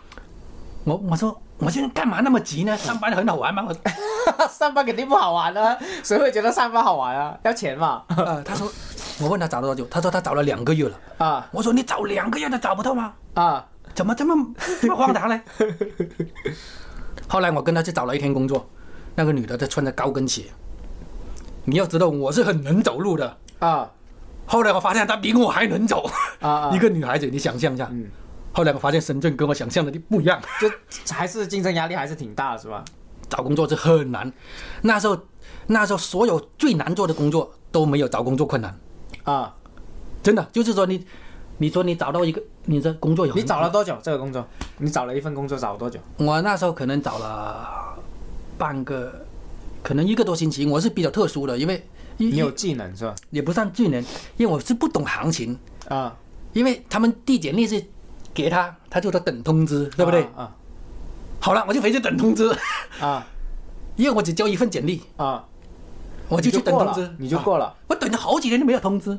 [0.82, 2.76] 我我说我现在干嘛那么急呢？
[2.76, 3.64] 上班很好玩吗？
[3.68, 3.74] 我
[4.50, 7.38] 上班肯定不好玩啊，谁会觉得上班好玩啊？
[7.44, 8.68] 要钱嘛 呃，他说，
[9.20, 10.98] 我问他找了多久，他说他找了两个月了。
[11.18, 13.12] 啊我说你找两个月都找不到吗？
[13.34, 14.34] 啊怎么这么
[14.80, 15.40] 这么荒唐呢？
[17.28, 18.68] 后来我跟他去找了一天工作，
[19.14, 20.46] 那个女的她穿着高跟鞋，
[21.64, 23.36] 你要知道我是很能走路的。
[23.58, 23.90] 啊
[24.44, 26.04] 后来我发现她比我还能走，
[26.40, 27.88] 啊啊 一个女孩子，你想象一下。
[27.90, 28.10] 嗯
[28.54, 30.70] 后来我发现深圳跟我想象的不一样，就
[31.14, 32.84] 还是竞争压力还是挺大，是吧？
[33.26, 34.30] 找工作是很难。
[34.82, 35.16] 那时候，
[35.68, 38.78] 那时候所有最难做的工作都没有找工作困难，
[39.24, 39.54] 啊，
[40.22, 41.02] 真的就是说你，
[41.56, 44.46] 你说你找到一个你的工作有很你找了多久这个工作？
[44.76, 45.98] 你找了一份工作找了多久？
[46.18, 47.96] 我那时候可能找了
[48.58, 49.24] 半个，
[49.82, 50.64] 可能一个多星期。
[50.66, 53.14] 我是比较特殊的，因为你有技能是吧？
[53.30, 54.00] 也不算技能，
[54.36, 56.16] 因为我是不懂行情，啊，
[56.52, 57.84] 因为他们递简历是
[58.32, 60.22] 给他，他就在等通知，对不对？
[60.36, 60.54] 啊
[61.40, 62.48] 好了，我就回去等通知，
[63.00, 63.26] 啊。
[63.96, 65.44] 因为我只交一份简历，啊，
[66.28, 67.74] 我就去等通知，啊你就过了。
[67.88, 69.18] 我等了好几天都没有通知，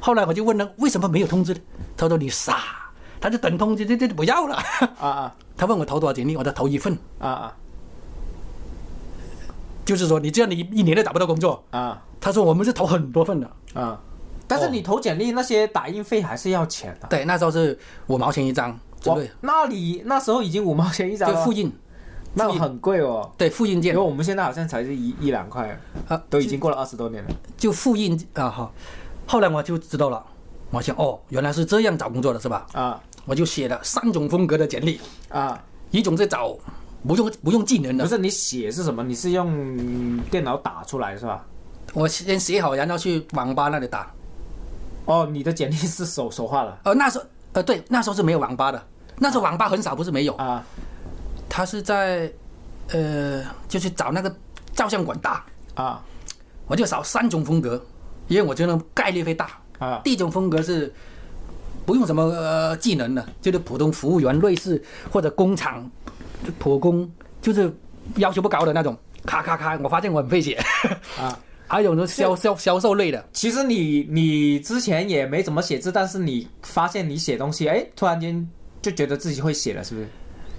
[0.00, 1.52] 后来我就问他为什么没有通知？
[1.52, 1.60] 呢？
[1.96, 4.56] 他说你傻，他就等通知，这这不要了。
[4.98, 5.34] 啊啊。
[5.58, 7.56] 他问我投多少简历，我说投一份，啊啊
[9.88, 11.64] 就是说你这样你一年都找不到工作。
[11.70, 13.98] 啊他说我们是投很多份的，啊！
[14.46, 17.06] 但是你投简历那些打印费还是要钱的。
[17.08, 21.72] 对，那时候是五毛钱一张，对那你那时候已经五毛钱一张了就复，印，
[22.34, 23.30] 那很贵哦。
[23.38, 27.30] 对，复印件因为我们现在好像才是一一两块，啊，都已经过了二十多年了。
[27.56, 28.74] 就复印啊好。
[29.26, 30.22] 后来我就知道了，
[30.70, 32.66] 我想哦，原来是这样找工作的是吧？
[32.74, 36.56] 啊我就写了三种风格的简历，啊，一种是找
[37.06, 39.02] 不用不用技能的，不是你写是什么？
[39.04, 41.44] 你是用电脑打出来是吧？
[41.94, 44.10] 我先写好，然后去网吧那里打。
[45.06, 46.78] 哦，你的简历是手手画的？
[46.84, 48.82] 呃，那时候呃对，那时候是没有网吧的，
[49.16, 50.62] 那时候网吧很少，不是没有，啊。
[51.48, 52.30] 他是在
[52.90, 54.34] 呃就去找那个
[54.74, 56.04] 照相馆打，啊。
[56.66, 57.82] 我就找三种风格，
[58.26, 59.50] 因为我觉得概率会大。
[59.78, 60.02] 啊。
[60.04, 60.92] 第一种风格是
[61.86, 65.90] 不用什么呃技能的，就是普通服务员、类似或者工厂
[66.58, 67.72] 普工，就是
[68.16, 69.78] 要求不高的那种，咔咔咔。
[69.82, 70.54] 我发现我很会写，
[71.18, 71.38] 啊！
[71.70, 78.48] 还有呢销销销售类的，其实你你之前也没怎么写字，但是你发现你写东西，哎，突然间
[78.80, 80.08] 就觉得自己会写了，是不是？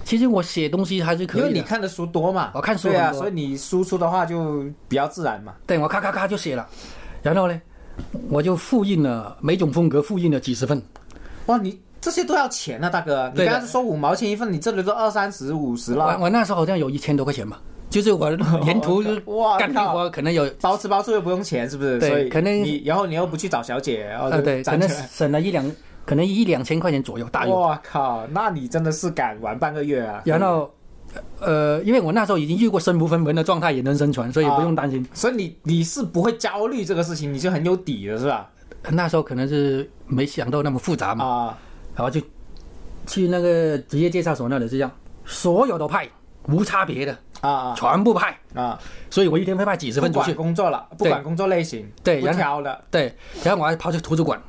[0.06, 1.42] 其实我写东西还是可以。
[1.42, 5.56] 因为你看的书多嘛，我看书对啊，所以你输出的话就比较自然嘛。
[5.66, 6.68] 对我咔咔咔就写了，
[7.24, 7.60] 然后呢，
[8.30, 10.80] 我就复印了每种风格复印了几十份，
[11.48, 13.32] 哇，你这些都要钱啊，大哥！
[13.36, 18.32] 你刚才说五毛钱一份，你这里都二三十、五十了，我那时候好像有一千多块钱吧，就是我
[18.66, 22.00] 沿途 就哇干力活可能有包吃包住又不用钱，是不是？
[22.00, 25.72] 对可能你然后你又不去找小姐，然后就呃对，可能攒起来省了一两
[26.06, 27.52] 可能一两千块钱左右大约。
[27.52, 30.22] 我靠，那你真的是敢玩半个月啊！
[30.26, 30.72] 然后，
[31.40, 35.06] 呃，因为我那时候已经遇过身无分文的状态也能生存，所以不用担心。
[35.14, 38.50] 所以你你是不会焦虑这个事情，你就很有底的是吧？
[38.90, 41.58] 那时候可能是没想到那么复杂嘛，啊
[42.00, 42.22] 然后就
[43.06, 44.90] 去那个职业介绍所那里是这样，
[45.26, 46.08] 所有都派，
[46.48, 48.80] 无差别的，啊全部派，啊啊！
[49.10, 50.34] 所以我一天会派几十份出去。
[50.34, 52.82] 工作了，不管工作类型，对然后挑的。
[52.90, 54.42] 对，然后我还跑去图书馆。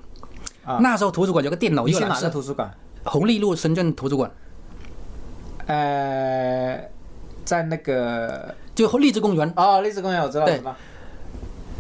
[0.64, 2.72] 啊那时候图书馆有个电脑你去哪个图书馆？
[3.02, 4.30] 红利路深圳图书馆，
[5.66, 6.80] 呃，
[7.44, 9.52] 在那个就荔枝公园。
[9.56, 10.62] 哦，荔枝公园我知道，对。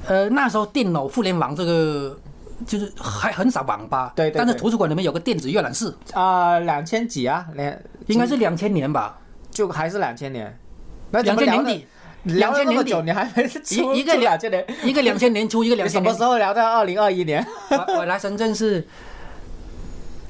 [0.08, 2.18] 呃，那时候电脑互联网这个
[2.66, 4.38] 就是还很少网吧，对对对。
[4.38, 9.18] 但是图书馆里面有个电子阅览室，啊，两千几啊，两应该是两千年吧，
[9.50, 10.58] 就还是两千年。
[11.10, 11.86] 那两千年底，
[12.24, 14.64] 聊了那么2000年底，你还没出一个两千年？
[14.84, 17.44] 一个两千年初，一个两你什千年么时候聊到二零二一年？
[17.70, 18.86] 我我来深圳是，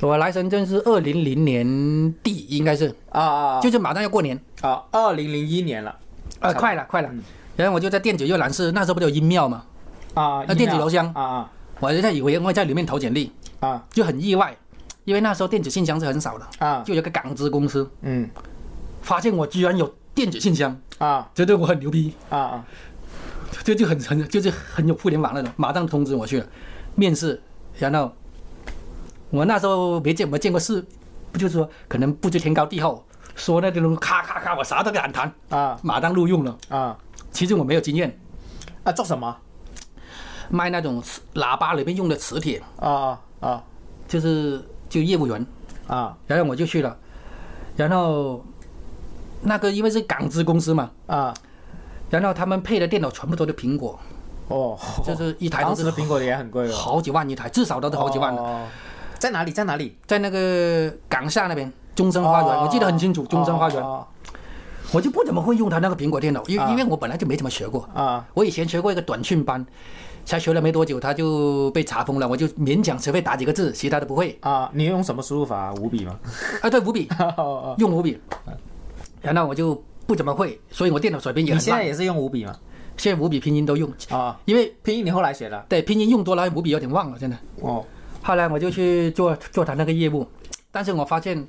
[0.00, 4.82] 我来深圳是二零零年底，应该是，啊啊就是马上要过年，啊！
[4.90, 5.94] 二零零一年了。
[6.38, 7.08] 呃，快了快了。
[7.12, 7.22] 嗯。
[7.56, 9.64] 然后我就在电子阅览室，那时候不是有音庙嘛，
[10.14, 10.42] 啊！
[10.48, 11.12] 那电子邮箱。
[11.14, 11.50] 啊啊
[11.80, 13.84] 我就在以为会在里面投简历，啊。
[13.90, 14.56] 就很意外，
[15.04, 16.82] 因为那时候电子信箱是很少的，啊！
[16.84, 18.28] 就有个港资公司嗯。
[19.02, 21.28] 发现我居然有电子信箱，啊。
[21.34, 22.64] 觉得我很牛逼，啊啊。
[23.64, 26.46] 就就很很就是很有互联网那种，马上通知我去了
[26.94, 27.42] 面试，
[27.78, 28.12] 然后
[29.30, 30.84] 我那时候没见没见过世
[31.34, 33.04] 就是说可能不知天高地厚，
[33.34, 35.78] 说那种咔咔咔，我啥都敢谈，啊。
[35.82, 36.58] 马上录用了。
[36.68, 36.96] 啊。
[37.32, 38.18] 其实我没有经验，
[38.84, 39.36] 啊，做什么？
[40.50, 43.20] 卖那种磁喇叭里面用的磁铁，啊啊。
[43.40, 43.62] 啊
[44.06, 45.46] 就是就业务员，
[45.86, 46.16] 啊。
[46.26, 46.96] 然后我就去了，
[47.76, 48.44] 然后
[49.42, 51.32] 那个因为是港资公司嘛，啊！
[52.10, 53.98] 然后他们配的电脑全部都是苹果，
[54.48, 58.42] 哦，就是一台都是当时的苹果的也很贵哦，好几万一台，至少都是好几万的。
[58.42, 58.66] 哦。
[59.18, 59.52] 在哪里？
[59.52, 59.96] 在哪里？
[60.06, 62.64] 在那个港厦那边，中生花园，哦。
[62.64, 64.04] 我记得很清楚，中生花园，哦
[64.92, 69.64] 我就不怎么会用他那个苹果电脑，因因为我本来就没怎么学过，啊我以前学过一个短讯班，
[70.24, 74.36] 才学了没多久，他就被查封了，我就勉强学会打几个字，其他的不会。
[74.40, 74.70] 啊！
[74.74, 75.72] 你用什么输入法？
[75.74, 76.18] 五笔吗？
[76.62, 78.18] 啊，对，五笔， 哦用五笔，
[79.20, 81.54] 然后我就不怎么会，所以我电脑水平也。
[81.54, 82.56] 你现在也是用五笔吗？
[82.96, 85.64] 现在五笔拼音都用，啊，因为拼音你后来学的？
[85.68, 87.36] 对拼音用多了，五笔有点忘了，真的。
[87.60, 87.84] 哦
[88.22, 90.26] 后来我就去做做他那个业务，
[90.70, 91.46] 但是我发现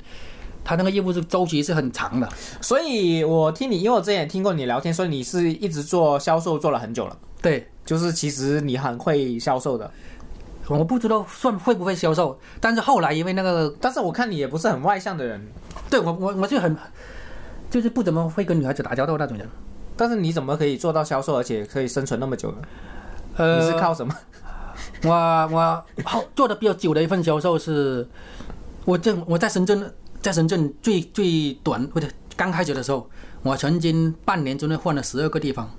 [0.63, 2.27] 他那个业务是周期是很长的。
[2.61, 9.89] 所以我听你，因为我之前也听过你聊天，所以你是一直做销售做了很久了，对，就是其实你很会销售的，
[10.67, 15.45] 我不知道算会不会销售，但是后来因为那个，但是我看你也不是很外向的人，
[15.89, 16.75] 对我我我就很，
[17.69, 19.47] 就是不怎么会跟女孩子打交道那种人。
[19.97, 22.57] 但是你怎么可以做到销售，而且可以生存那么久呢？
[23.35, 24.15] 呃，你是靠什么？
[25.03, 25.11] 我
[25.51, 28.07] 我后做的比较久的一份销售是，
[28.85, 33.09] 我正我在深圳，在深圳最最短或者刚开始的时候，
[33.41, 35.69] 我曾经半年之内换了十二个地方，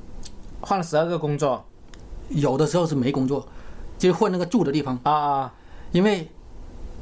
[0.61, 1.65] 换了十二个工作
[2.29, 3.47] 有的时候是没工作，
[3.99, 5.55] 就换那个住的地方，啊啊！
[5.93, 6.29] 因为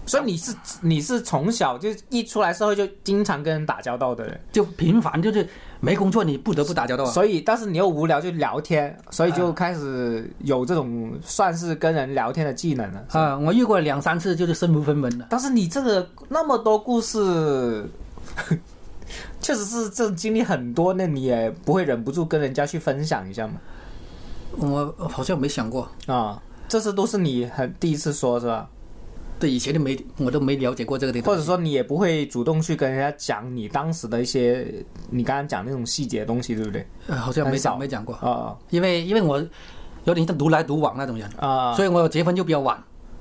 [0.07, 5.49] 所以你是你是从小就一出来社会就经常跟人打交道的人，就频繁就是
[5.81, 7.11] 没工作，你不得不打交道啊。
[7.11, 13.05] 所以但是你又无聊就聊天，所以就开始有这种算是跟人聊天的技能了。
[13.13, 15.27] 啊，我遇过两三次就是身无分文的。
[15.31, 17.85] 但是你这个那么多故事，
[19.41, 23.55] 确实是这经历很多，那你也不会忍不住跟人家去分享一下吗？
[24.57, 28.69] 我好像没想过，啊，这次都是你很第一次说是吧？
[29.41, 34.67] 对以前就没我都没了解过这个地方，或者说你也不会主动去跟人家讲你当时的一些
[35.09, 36.87] 你刚刚讲那种细节的东西，对不对？
[37.09, 39.45] 呃好像没讲没讲过，啊因为因为我
[40.05, 42.81] 有点像独来独往那种人，啊所以我结婚就比较晚。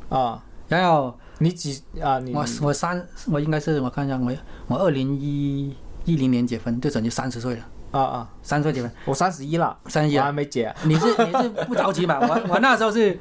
[0.09, 0.43] 啊！
[0.67, 2.17] 然后你几啊？
[2.17, 4.33] 你我我三我应该是我看一下我
[4.65, 5.71] 我二零一
[6.05, 7.61] 一零年结婚，就等于三十岁了，
[7.91, 8.29] 啊啊！
[8.41, 10.31] 三十岁结婚，我三十一了，三十一还。
[10.31, 12.17] 没结你是你是不着急嘛？
[12.21, 13.19] 我我那时候是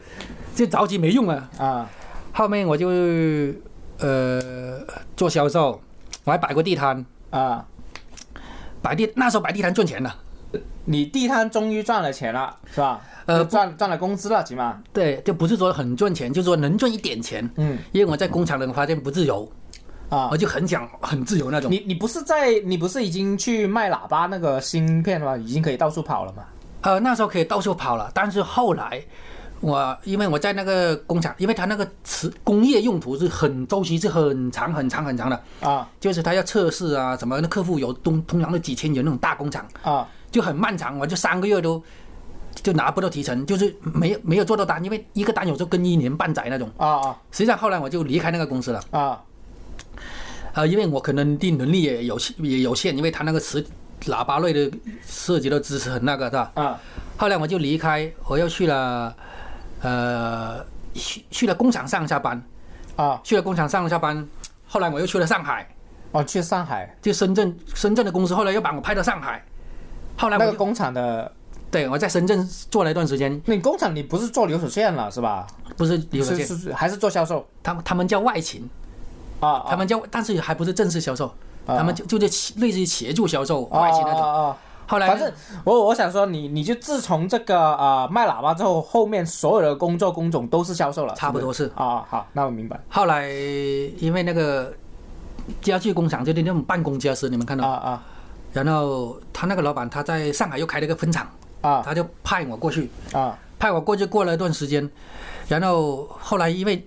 [0.54, 1.50] 就着急没用啊。
[1.58, 1.90] 啊
[2.38, 2.86] 后面我就
[3.98, 4.80] 呃
[5.16, 5.80] 做销售，
[6.22, 7.66] 我还摆过地摊，啊！
[8.80, 10.14] 摆地那时候摆地摊赚钱了。
[10.84, 13.00] 你地摊终于赚了钱了，是吧？
[13.26, 17.44] 呃赚赚了工资了，起码对，就不是说很赚钱，就是说能赚一点钱。
[17.56, 19.50] 嗯因为我在工厂人发现不自由，
[20.08, 20.36] 啊我。
[20.36, 21.68] 就很想很自由那种。
[21.68, 25.36] 你你不是在你不是已经去卖喇叭那个芯片了吗？
[25.36, 26.44] 已经可以到处跑了吗？
[26.82, 29.02] 呃，那时候可以到处跑了，但是后来
[29.60, 35.88] 我因为我在那个工厂，因为他那个磁工业用途是很周期是很长很长很长的，啊。
[35.98, 40.08] 就是他要测试啊什么，那客户有通通常都几千人那种大工厂，啊。
[40.30, 41.82] 就很漫长，我就三个月都
[42.62, 46.70] 就拿不到提成，就是没有没有做到单，因为一个单有时候跟一年半载那种。
[46.76, 47.16] 啊啊。
[47.32, 49.22] 实际上后来我就离开那个公司了，啊。
[50.54, 53.64] 呃，因为我可能的能力也有也有限，因为他那个磁
[54.02, 54.70] 喇叭类的
[55.06, 56.52] 涉及到知识很那个是吧？
[56.54, 56.80] 啊。
[57.16, 59.14] 后来我就离开，我又去了，
[59.82, 60.64] 呃，
[60.94, 62.42] 去去了工厂上下班，
[62.96, 63.20] 啊！
[63.22, 64.26] 去了工厂上下班。
[64.66, 65.66] 后来我又去了上海，
[66.10, 69.42] 哦，去上海就深圳，深圳的公司后来又把我派到上海。
[70.16, 71.32] 后来我、那个工厂的，
[71.70, 75.46] 对我在深圳做了一段时间，那你工厂你不是做流水线了是吧？
[75.76, 78.68] 不是流水线，是是还是做销售他们他们叫外勤，
[79.40, 79.64] 啊？
[79.68, 81.26] 他们叫，但是还不是正式销售，
[81.66, 84.56] 啊他们就就是类似于协助销售、啊外勤那种。
[84.88, 85.32] 后来反正
[85.64, 92.04] 我我想说你，你就自从这个呃卖喇叭之后，后面所有的工作工种都是销售了，差不多是啊。
[92.08, 93.28] 好，那我明白后来
[93.98, 94.72] 因为那个
[95.60, 98.02] 家具工厂就是那种办公家私，你们看到，啊啊
[98.52, 101.28] 然后他那个老板他在上海又开了一个分厂。
[101.60, 104.88] 啊他就派我过去，啊派我过去过了一段时间，
[105.48, 106.86] 然后后来因为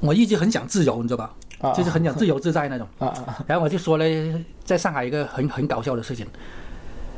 [0.00, 1.34] 我一直很想自由，你知道吧？
[1.60, 1.72] 啊！
[1.72, 2.86] 就是很想自由自在那种。
[2.98, 4.04] 啊啊然后我就说了，
[4.64, 6.26] 在上海一个很很搞笑的事情。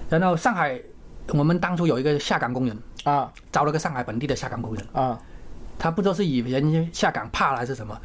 [0.08, 0.80] 然后上海，
[1.28, 5.18] 我们当初有一个下岗工人，啊招了个上海本地的下岗工人，啊
[5.78, 7.98] 他不知道是以人下岗怕了还是什么，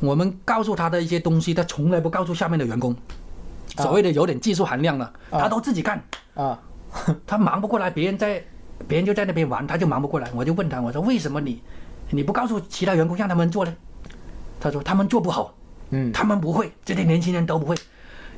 [0.00, 2.92] 我们告诉他的一些东西，他从来不告诉下面的员工。
[2.92, 2.98] 啊
[3.82, 6.02] 所谓的有点技术含量了，他都自己干。
[6.34, 6.60] 啊
[7.26, 8.42] 他忙不过来，别人在，
[8.86, 10.30] 别人就在那边玩，他就忙不过来。
[10.34, 11.62] 我就问他，我说为什么你，
[12.10, 13.74] 你不告诉其他员工让他们做呢？
[14.60, 15.54] 他说他们做不好，
[15.88, 17.74] 嗯他们不会，这些年轻人都不会，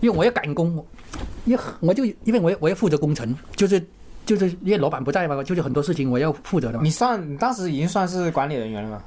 [0.00, 0.86] 因为我要赶工，
[1.16, 3.84] 我因为我就因为我要我要负责工程，就是
[4.26, 9.02] 就是因为老板不在嘛，就是很多事情我要负责的嘛，你算你当时已经算是管理人员了吗？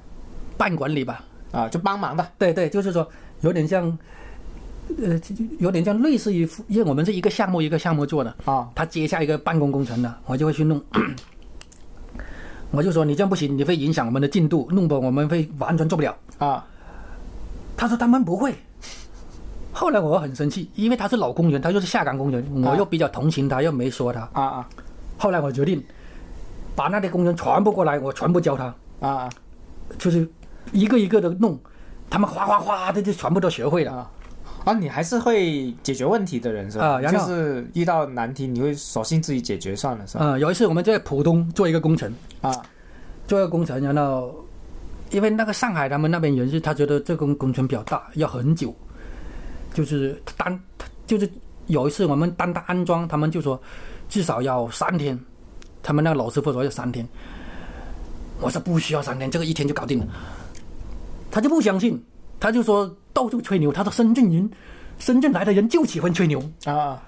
[0.58, 3.08] 半管理吧，啊，就帮忙的对对，就是说
[3.42, 3.86] 有点像，
[4.98, 5.20] 呃，
[5.60, 10.82] 有点像类似于，因为我们是一个项目一个项目做的，啊他接下一个办公工程的，我就会去弄。
[12.72, 16.16] 我就说你这样不行，你会影响我们的进度，弄不我们会完全做不了。
[16.38, 16.66] 啊
[17.78, 18.54] 他说他们不会。
[19.78, 24.22] 后来我很生气，因为他是老工人，他又是下岗工人，我又比较同情他，又没说他。
[24.34, 24.70] 啊啊
[25.20, 25.84] 后来我决定
[26.76, 29.30] 把那些工人全部过来，我全部教他，啊
[30.00, 30.28] 就是
[30.72, 31.56] 一个一个的弄，
[32.10, 33.92] 他们哗哗哗的就全部都学会了。
[33.94, 34.12] 啊！
[34.66, 36.86] 啊，你还是会解决问题的人是吧？
[36.88, 40.26] 啊然后就是遇到难题，你会索性自己解决算了是吧？
[40.26, 42.12] 嗯，有一次我们在浦东做一个工程，
[42.42, 42.52] 啊
[43.28, 44.36] 做一个工程，然后
[45.12, 48.76] 因为那个上海他们那边人是他觉得这个工程比较大，要很久，
[49.78, 50.60] 就是单
[51.06, 51.30] 就是
[51.68, 53.62] 有一次我们单单安装，他们就说
[54.10, 55.16] 至少要三天，
[55.84, 57.08] 他们那个老师傅说要三天，
[58.42, 60.08] 我说不需要三天，这个一天就搞定了，
[61.30, 62.04] 他就不相信，
[62.40, 64.50] 他就说到处吹牛，他说深圳人，
[64.98, 67.00] 深圳来的人就喜欢吹牛，啊。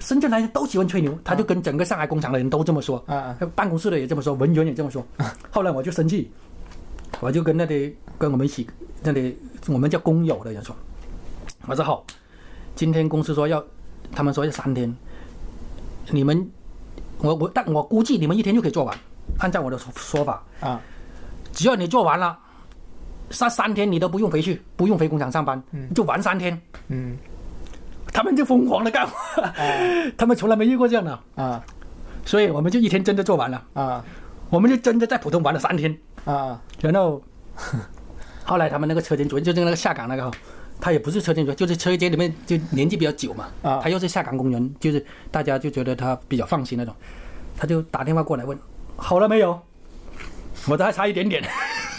[0.00, 3.00] 深圳来的都喜欢吹牛，他就跟整个上海工厂的人都这么说。
[3.06, 3.14] 啊。
[3.14, 5.06] 啊办公室的也这么说，文员也这么说。
[5.52, 6.28] 后来我就生气，
[7.20, 8.66] 我就跟那里跟我们一起
[9.04, 9.38] 那里
[9.68, 10.74] 我们叫工友的人说，
[11.68, 12.04] 我说好，
[12.74, 13.62] 今天公司说要，
[14.10, 14.92] 他们说要三天，
[16.10, 16.50] 你们
[17.18, 18.98] 我我但我估计你们一天就可以做完，
[19.38, 20.80] 按照我的说说法，啊。
[21.52, 22.38] 只要你做完了，
[23.30, 25.62] 三三天你都不用回去，不用回工厂上班，
[25.94, 26.58] 就玩三天。
[26.88, 27.16] 嗯。
[28.12, 29.06] 他们就疯狂的干。
[29.06, 29.14] 活，
[30.16, 31.62] 他们从来没遇过这样的，啊。
[32.24, 34.04] 所以我们就一天真的做完了，啊。
[34.48, 35.94] 我们就真的在浦东玩了三天。
[36.24, 36.58] 啊。
[36.80, 37.20] 然后
[38.44, 40.30] 后来他们那个车间主任就是那个下岗那个哈，
[40.80, 43.80] 他也不是车间主任，就是车间里面就年纪比较久嘛，啊。
[43.82, 46.94] 他又是下岗工人，就是大家就觉得他比较放心那种，
[47.56, 48.56] 他就打电话过来问
[48.96, 49.60] 好了没有，
[50.68, 51.42] 我这还差一点点，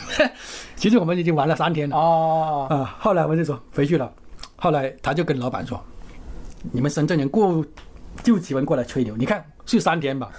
[0.76, 1.96] 其实我们已经玩了三天了。
[1.98, 2.68] 哦。
[2.70, 2.98] 啊。
[3.00, 4.12] 后来我就说回去了，
[4.56, 5.84] 后来他就跟老板说，
[6.72, 7.66] 你们深圳人过
[8.24, 10.30] 就喜欢过来吹牛，你看是三天吧，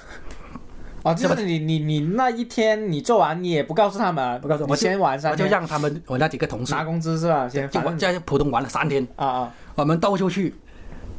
[1.02, 7.48] 哦，就是你你你那一天你做完，你也不告诉他们，不告诉我就先玩三我就，让他们我那几个同事拿工资是吧？
[7.48, 9.06] 先就玩在浦东玩了三天。
[9.16, 10.54] 啊啊我们到处去，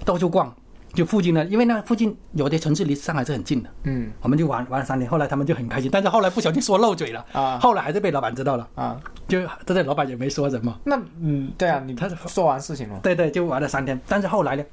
[0.06, 0.54] 到处逛，
[0.94, 5.10] 就附近呢，因为那附近有的城市离上海是很近的，嗯我们就玩玩了三天。
[5.10, 10.80] 后来他们就很开心，但是后来不小心说漏嘴了，啊后来还是被老板知道了，啊，就但是老板也没说什么。
[10.84, 14.00] 那嗯对啊，你他说完事情了对对，就玩了三天。
[14.08, 14.64] 但是后来呢，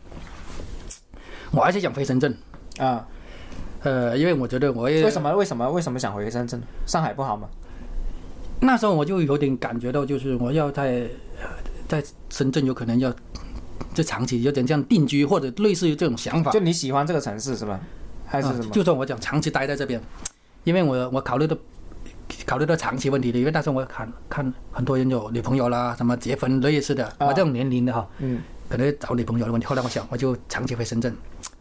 [1.51, 2.37] 我还是想回深圳，
[2.79, 3.07] 啊？
[3.83, 6.61] 呃，因为我觉得我也为什么为什么为什么想回深圳？
[6.87, 7.49] 上海不好吗？
[8.61, 11.09] 那时候我就有点感觉到，就是我要在
[11.41, 11.49] 呃
[11.87, 13.15] 在深圳有可能要
[13.95, 16.59] 就长期有点这样定居，或者类似于这种想法就。
[16.59, 17.79] 你喜欢这个城市是吧？
[18.27, 18.71] 还是啊什么？
[18.73, 20.01] 就算我讲长期待在这边，
[20.65, 21.57] 因为我我考虑的
[22.45, 29.67] 考虑到长期问题的，因为那时候我看看很多人有女朋友啦，什么结婚类似的，啊我这种年龄的哈，嗯可能找女朋友的问题。
[29.67, 31.15] 后来我想，我就长期回深圳，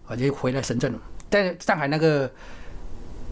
[0.08, 0.94] 我就回来深圳，
[1.30, 2.30] 在上海那个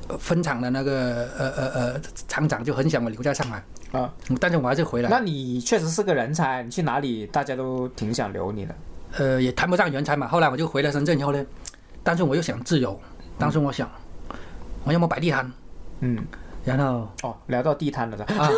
[0.08, 5.10] 呃分厂的那个呃呃呃厂长就很想我留在上海，啊，但是我还是回来。
[5.10, 8.76] 那你确实是个人才，你去哪里大家都挺想留你的。
[9.18, 10.28] 呃，也谈不上人才嘛。
[10.28, 11.46] 后来我就回了深圳以后呢，
[12.04, 13.00] 但是我又想自由，
[13.38, 13.89] 当时我想，
[14.84, 15.52] 我要么摆地摊，
[16.02, 16.18] 嗯，
[16.64, 18.50] 然后哦，聊到地摊了的啊，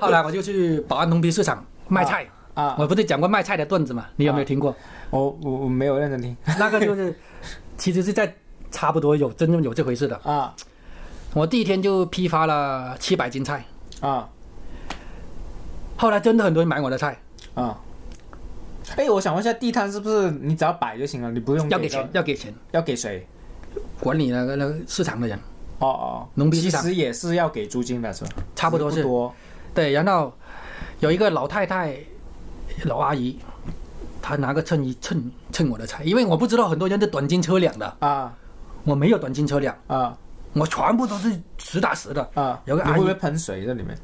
[0.00, 2.26] 后来我就去宝安农批市场卖菜。
[2.54, 4.04] 啊，我不是讲过卖菜的段子嘛？
[4.16, 4.76] 你有没有听过？
[5.08, 7.18] 我我我没有认真听那个就是，
[7.78, 8.30] 其实是在
[8.72, 10.16] 差不多有真正有这回事的。
[10.24, 10.52] 啊
[11.34, 13.64] 我第一天就批发了七百斤菜，
[14.00, 14.28] 啊
[15.96, 17.16] 后来真的很多人买我的菜，
[17.54, 17.78] 啊！
[18.96, 21.30] 哎，我想问一下，地摊是不是你只要摆就行了？
[21.30, 23.26] 你不用给要给钱，要给钱，要给谁？
[24.00, 25.38] 管理那个那个市场的人，
[25.78, 28.30] 哦哦，农批市场其实也是要给租金的，是吧？
[28.54, 29.32] 差不多是多
[29.72, 29.92] 对。
[29.92, 30.30] 然后
[31.00, 31.96] 有一个老太太、
[32.84, 33.38] 老阿姨，
[34.20, 38.36] 她拿个秤一称称我的菜，因为我不知道很多人是短斤车两的，啊
[38.84, 40.16] 我没有短斤车两，啊
[40.54, 42.30] 我全部都是实打实的。
[42.34, 42.60] 啊！
[42.66, 43.96] 有个阿姨会不会喷水在里面？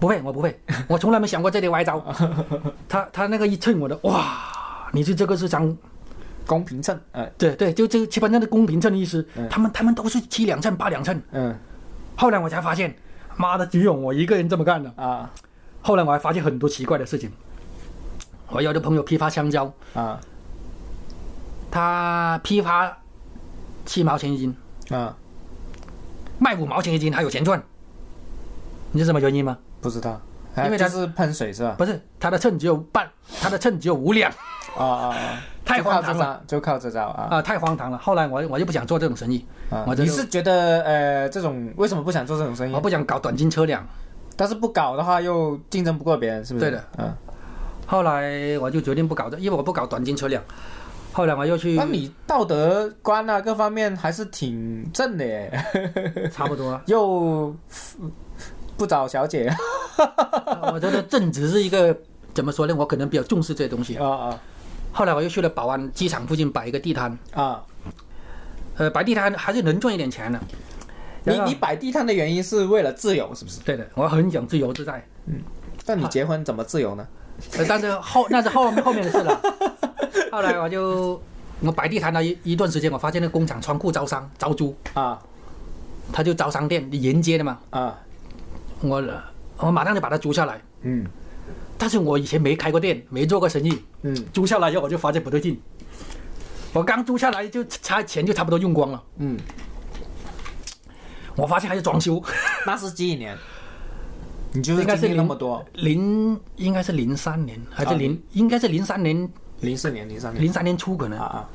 [0.00, 2.02] 不会，我不会，我从来没想过这里歪招。
[2.88, 5.76] 他他那个一蹭我的，哇，你是这个是张，
[6.46, 9.48] 公平秤，哎对对，就这个基本上的公平秤的意思嗯。
[9.50, 11.20] 他们他们都是七两秤八两秤。
[11.32, 11.54] 嗯
[12.16, 12.96] 后来我才发现，
[13.36, 14.90] 妈的，只有我一个人这么干的。
[14.96, 15.30] 啊
[15.82, 17.30] 后来我还发现很多奇怪的事情。
[18.48, 20.18] 我有的朋友批发香蕉，啊
[21.70, 22.96] 他批发
[23.86, 24.54] 七毛钱一斤，
[24.90, 25.16] 啊！
[26.38, 27.62] 卖五毛钱一斤，还有钱赚。
[28.92, 29.56] 你知道什么原因吗？
[29.80, 30.20] 不知道，
[30.64, 31.74] 因为它是喷水是吧？
[31.78, 33.08] 不是它的秤只有半，
[33.40, 34.30] 它的秤只有五两
[34.76, 35.42] 啊啊啊！
[35.64, 37.98] 太荒唐了，就靠这招啊啊，太荒唐了。
[37.98, 39.84] 后来我我就不想做这种生意，啊！
[39.86, 42.80] 我你是觉得呃，这种为什么不想做这种生意我？
[42.80, 43.84] 不想搞短斤车辆。
[44.36, 46.66] 但是不搞的话又竞争不过别人，是不是？
[46.66, 46.84] 对的。
[46.98, 47.10] 嗯，
[47.86, 50.42] 后来我就决定不搞这，因为我不搞短斤车辆。
[51.16, 55.50] 后来我又去那，你道德观啊各方面还是挺正的耶，
[56.30, 56.78] 差不多。
[56.84, 57.56] 又
[58.76, 59.50] 不找小姐
[60.74, 61.96] 我觉得正直是一个
[62.34, 62.74] 怎么说呢？
[62.76, 63.96] 我可能比较重视这些东西。
[63.96, 64.40] 啊啊
[64.92, 67.62] 后来我又去了宝安机场附近摆一个地摊，啊！
[68.76, 70.38] 呃，摆地摊还是能赚一点钱的。
[71.24, 73.60] 你你摆地摊的原因是为了自由，是不是？
[73.60, 75.02] 对的，我很想自由自在。
[75.24, 75.40] 嗯
[75.86, 77.06] 但你结婚怎么自由呢？
[77.06, 77.14] 呃，
[77.68, 79.40] 但是后那是后后面的事了。
[80.32, 81.20] 后来我就
[81.60, 85.18] 我摆地摊了一一段时间，我发现那工厂仓库招商招租，啊
[86.12, 87.98] 他就招商店沿街的嘛，啊
[88.80, 89.02] 我
[89.58, 90.60] 我马上就把它租下来。
[90.82, 91.06] 嗯
[91.78, 95.60] 但是我以前没开过店，没做过生意，嗯租下来以后我就发现不对劲。
[96.72, 99.38] 我刚租下来就差钱就差不多用光了，嗯，
[101.36, 102.22] 我发现还是装修，
[102.66, 103.36] 那是几年？
[104.56, 109.28] 你就是应该是经历那么多，零应该是零三年还是啊零、应该是零三年。
[109.60, 110.42] 零四年、零三年。
[110.42, 111.48] 零三年初可能，啊啊。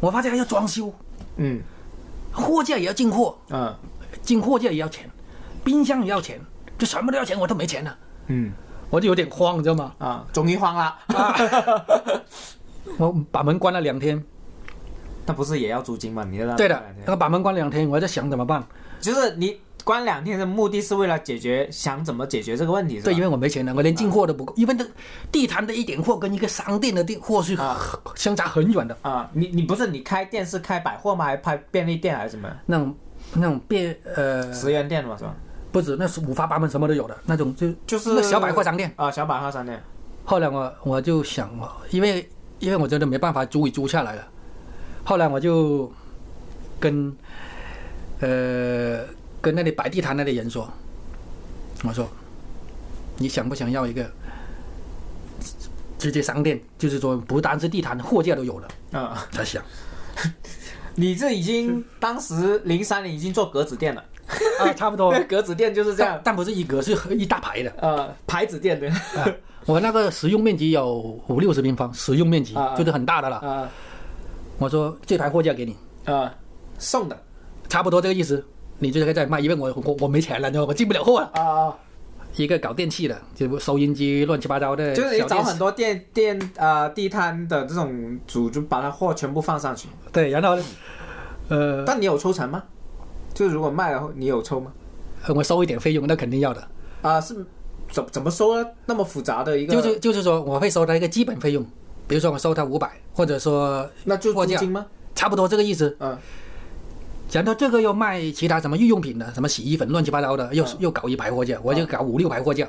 [0.00, 0.92] 我发现还要装修，
[1.36, 1.60] 嗯。
[2.32, 3.74] 货架也要进货，嗯。
[4.22, 5.10] 进货架也要钱，
[5.64, 6.40] 冰箱也要钱，
[6.78, 7.98] 就什么都要钱，我都没钱了，
[8.28, 8.52] 嗯。
[8.88, 9.92] 我就有点慌，你知道吗？
[9.98, 10.96] 啊，终于慌了。
[12.98, 14.22] 我把门关了两天，
[15.26, 16.24] 那不是也要租金吗？
[16.30, 16.96] 你对的关两，天。
[16.98, 18.64] 然后把门关两天，我在想怎么办。
[19.00, 23.04] 就是你关两天的目的是为了解决，想怎么解决这个问题，是吧？
[23.06, 24.84] 对，因为我没钱了，我连进货都不够，因为这
[25.30, 27.78] 地摊的一点货跟一个商店的店货是啊
[28.14, 31.24] 相差很远的，啊，你你不是你开店是开百货吗？
[31.24, 32.48] 还开便利店还是什么？
[32.66, 32.94] 那种
[33.34, 35.34] 那种便呃十元店嘛是吧？
[35.70, 38.92] 不止，那是五花八门，什么都有的那种，就就是小百货商店。
[38.96, 39.80] 啊，小百货商店。
[40.24, 41.48] 后来我我就想，
[41.90, 42.28] 因为
[42.58, 44.26] 因为我觉得没办法租一租下来了，
[45.04, 45.92] 后来我就
[46.80, 47.14] 跟
[48.20, 49.04] 呃
[49.40, 50.68] 跟那里摆地摊那里人说，
[51.84, 52.08] 我说
[53.18, 54.04] 你想不想要一个
[55.98, 58.68] 直接商店，就是说不单是地摊，货架都有了。
[58.92, 59.62] 啊，他想。
[60.98, 64.02] 你这已经当时零三年已经做格子店了，
[64.60, 66.14] 啊， 差不多， 格子店就是这样。
[66.14, 67.70] 但，但不是一格，是一大排的。
[67.86, 68.88] 啊，牌子店的。
[69.20, 69.30] 啊
[69.66, 73.36] 我那个实用面积有五六十平方，实用面积就是很大的了。
[73.38, 73.68] 啊。
[74.58, 76.32] 我说这排货架给你，啊
[76.78, 77.22] 送的
[77.76, 78.42] 差不多这个意思，
[78.78, 81.26] 你就可以再卖，因为我我我没钱了，我进不了货了。
[81.34, 81.76] 啊，
[82.34, 89.90] 一个搞电器的，就收音机乱七八糟的，就是你找很多电电啊地摊的这种主，就把它货全部放上去。
[90.10, 90.64] 对，然后呢，
[91.48, 92.62] 呃，但你有抽成吗？
[93.34, 94.72] 就如果卖了，你有抽吗？
[95.34, 96.66] 我收一点费用，那肯定要的。
[97.02, 97.44] 啊，是
[97.90, 98.66] 怎怎么收呢？
[98.86, 101.62] 那么复杂的一个，就是就是说，我会收他一个基本费用，
[102.08, 104.86] 比如说我收他五百，或者说那就货架租金吗？
[105.14, 105.94] 差不多这个意思。
[106.00, 106.16] 嗯
[107.32, 112.66] 然后这个又卖其他什么日用品的，什么洗衣粉乱七八糟的，又、嗯又搞一排货架，我就搞五六排货架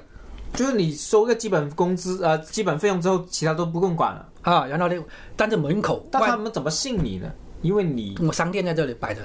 [0.54, 4.28] 就是你收个基本工资呃基本费用之后，其他都不用管了。
[4.42, 4.66] 啊。
[4.66, 4.96] 然后呢，
[5.38, 7.32] 站在门口但他们怎么信你呢？
[7.62, 9.22] 因为你我商店在这里摆着，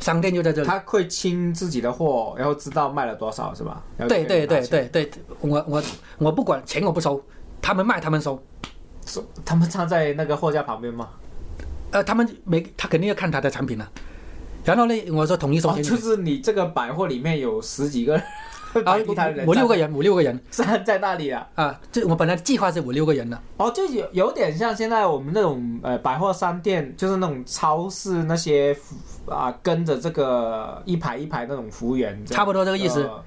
[0.00, 0.68] 商店就在这里。
[0.68, 3.82] 他会清自己的货，然后知道卖了多少是吧？
[4.08, 5.10] 对对对对对，
[5.40, 5.82] 我我
[6.18, 7.22] 我不管钱我不收，
[7.62, 8.42] 他们卖他们收。
[9.06, 11.08] 收他们站在那个货架旁边吗？
[11.90, 13.90] 呃，他们没，他肯定要看他的产品了。
[14.64, 18.22] 然后呢，我说统一收哦，钱，就是你这个百货里面有十几个人，
[18.84, 20.38] 啊 摆地摊的人五六个人，五六个人。
[20.50, 21.48] 站在那里啊。
[21.54, 28.94] 啊，这我本来计划是五六个人的，哦，就有有点像现在我们那种呃百货商店，就是那种超市那些服
[29.32, 33.02] 啊跟着这个一排一排那种服务员，差不多这个意思。
[33.04, 33.24] 呃。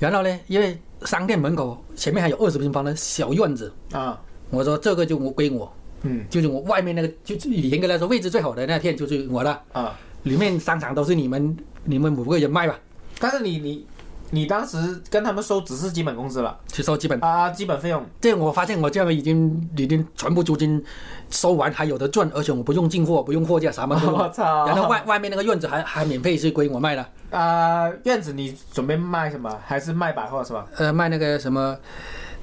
[0.00, 5.72] 然后呢，因为商店门口前面还有二十平方的小院子，啊，我说这个就我归我，
[6.02, 6.24] 嗯。
[6.30, 12.78] 就是我外面那个，就是严格来说位置最好的那片就是我的，啊，里面商场都是你们你们五个人卖吧，
[13.18, 13.86] 但是你你
[14.30, 16.58] 你当时跟他们收只是基本工资了？
[16.72, 17.20] 去收基本。
[17.20, 18.02] 啊，基本费用。
[18.20, 20.82] 这我发现我这样已经已经全部租金
[21.28, 24.66] 收完，还有的赚，而且我不用进货，不用货架，什么都 我操。
[24.66, 29.54] 然后外外面那个院子还还免费是归我卖的，啊，院子你准备卖什么？
[29.66, 30.66] 还是卖百货是吧？
[30.76, 31.76] 呃，卖那个什么，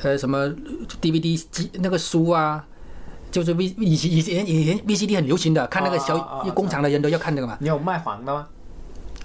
[0.03, 0.47] 呃，什么
[1.01, 2.64] DVD 机那个书啊，
[3.32, 7.57] 就是 V 以前以前以前 VCD 很流行的，看那个小、啊啊啊工厂的人都要看这个嘛。
[7.59, 8.47] 你有卖房的吗？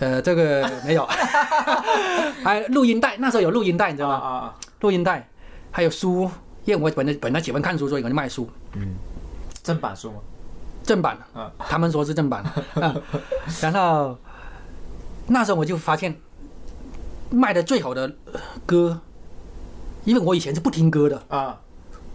[0.00, 1.06] 呃，这个没有，
[2.42, 4.14] 还 有录音带，那时候有录音带，你知道吗？
[4.16, 4.54] 啊啊啊！
[4.80, 5.28] 录音带，
[5.70, 6.28] 还有书，
[6.64, 8.94] 因为我本来本来喜欢看书，所以我就卖书，嗯
[9.62, 10.18] 正版书吗？
[10.82, 12.42] 正版，啊他们说是正版，
[12.74, 12.94] 啊、
[13.62, 14.18] 然后
[15.28, 16.14] 那时候我就发现，
[17.30, 18.02] 卖的最好的
[18.32, 19.00] 呃歌，
[20.04, 21.58] 因为我以前是不听歌的，啊，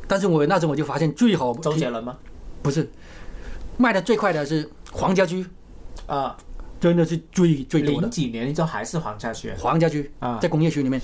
[0.10, 2.18] 但是我那时候我就发现最好周杰伦吗？
[2.64, 2.90] 不是
[3.78, 5.46] 卖的最快的是黄家驹，
[6.08, 6.36] 啊，
[6.80, 8.02] 真的是最最多的。
[8.02, 10.40] 零几年就还是黄家驹黄家驹啊。
[10.42, 11.00] 在工业区里面，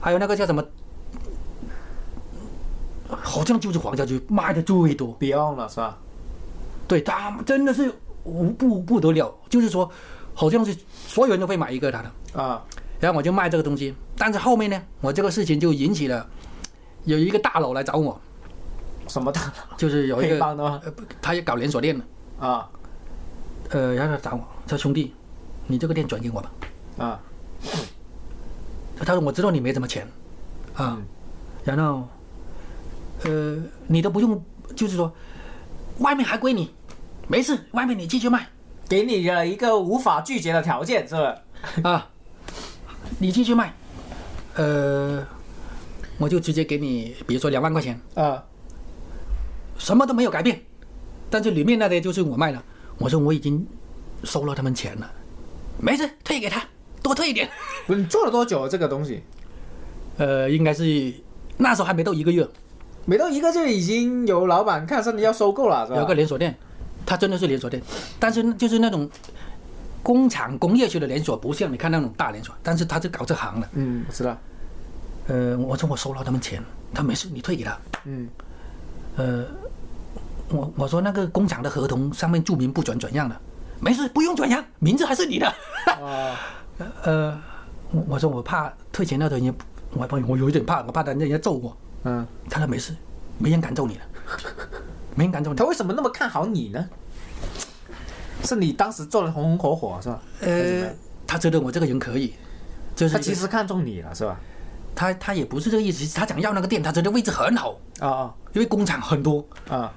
[0.00, 0.64] 还有那个叫什么，
[3.08, 5.18] 好像就是黄家驹卖的最多。
[5.18, 5.98] ，Beyond 了是吧？
[6.86, 7.92] 对他们真的是
[8.22, 9.90] 无不不得了，就是说，
[10.32, 10.76] 好像是
[11.08, 12.62] 所有人都会买一个他的，啊，
[13.00, 13.92] 然后我就卖这个东西。
[14.16, 16.24] 但是后面呢，我这个事情就引起了
[17.04, 18.20] 有一个大佬来找我，
[19.08, 19.40] 什么大
[19.70, 19.76] 佬？
[19.76, 20.80] 就是有一个黑帮的吗？
[20.84, 22.04] 呃，他也搞连锁店的，
[22.46, 22.68] 啊。
[23.70, 25.14] 呃，然后他找我，他说兄弟，
[25.66, 26.52] 你这个店转给我吧。
[26.98, 27.20] 啊。
[28.98, 30.06] 他说我知道你没什么钱，
[30.74, 31.02] 啊，嗯。
[31.64, 32.08] 然后，
[33.24, 34.44] 呃，你都不用，
[34.74, 35.12] 就是说，
[35.98, 36.74] 外面还归你，
[37.28, 38.48] 没事，外面你继续卖。
[38.88, 41.90] 给你了一个无法拒绝的条件，是吧？
[41.90, 42.10] 啊，
[43.18, 43.72] 你继续卖，
[44.56, 45.24] 呃，
[46.22, 48.40] 我就直接给你，比如说两万块钱，啊
[49.76, 50.62] 什么都没有改变，
[51.28, 52.62] 但是里面那些就是我卖了。
[52.98, 53.66] 我说我已经
[54.22, 55.10] 收了他们钱了，
[55.80, 56.62] 没事，退给他，
[57.02, 57.50] 多退一点。
[57.88, 59.20] 不是你做了多久这个东西？
[60.18, 61.12] 呃，应该是
[61.56, 62.46] 那时候还没到一个月，
[63.04, 65.98] 没到一个月已经有老板看上你要收购了，是吧？
[65.98, 66.56] 有个连锁店，
[67.04, 67.82] 它真的是连锁店，
[68.20, 69.10] 但是就是那种
[70.04, 73.68] 工厂工业区的连锁，不像你看那种大连锁，但是他是搞这行的。
[73.72, 74.38] 嗯，我知道。
[75.28, 76.62] 呃，我说我收了他们钱，
[76.92, 77.78] 他没事，你退给他。
[78.04, 78.28] 嗯
[79.16, 79.44] 呃，
[80.48, 83.36] 我我说那个工厂的合同上面注明不准转让的，
[83.80, 85.46] 没事，不用转让，名字还是你的。
[85.86, 86.36] 啊
[87.04, 87.38] 呃，
[87.90, 89.52] 我我说我怕退钱那头人家，
[89.92, 91.76] 我我我有一点怕，我怕人家揍我。
[92.04, 92.94] 嗯，他说没事，
[93.38, 94.02] 没人敢揍你了，
[95.14, 95.64] 没人敢揍你他。
[95.64, 96.88] 为什么那么看好你呢？
[98.44, 100.20] 是你当时做的红红火火是吧？
[100.40, 100.88] 呃，
[101.26, 102.34] 他觉得我这个人可以，
[102.96, 104.40] 就是他其实看中你了是吧？
[104.94, 109.92] 他他也不是这个意思，他想要那个店，他觉得位置很好，啊啊因为工厂很多，啊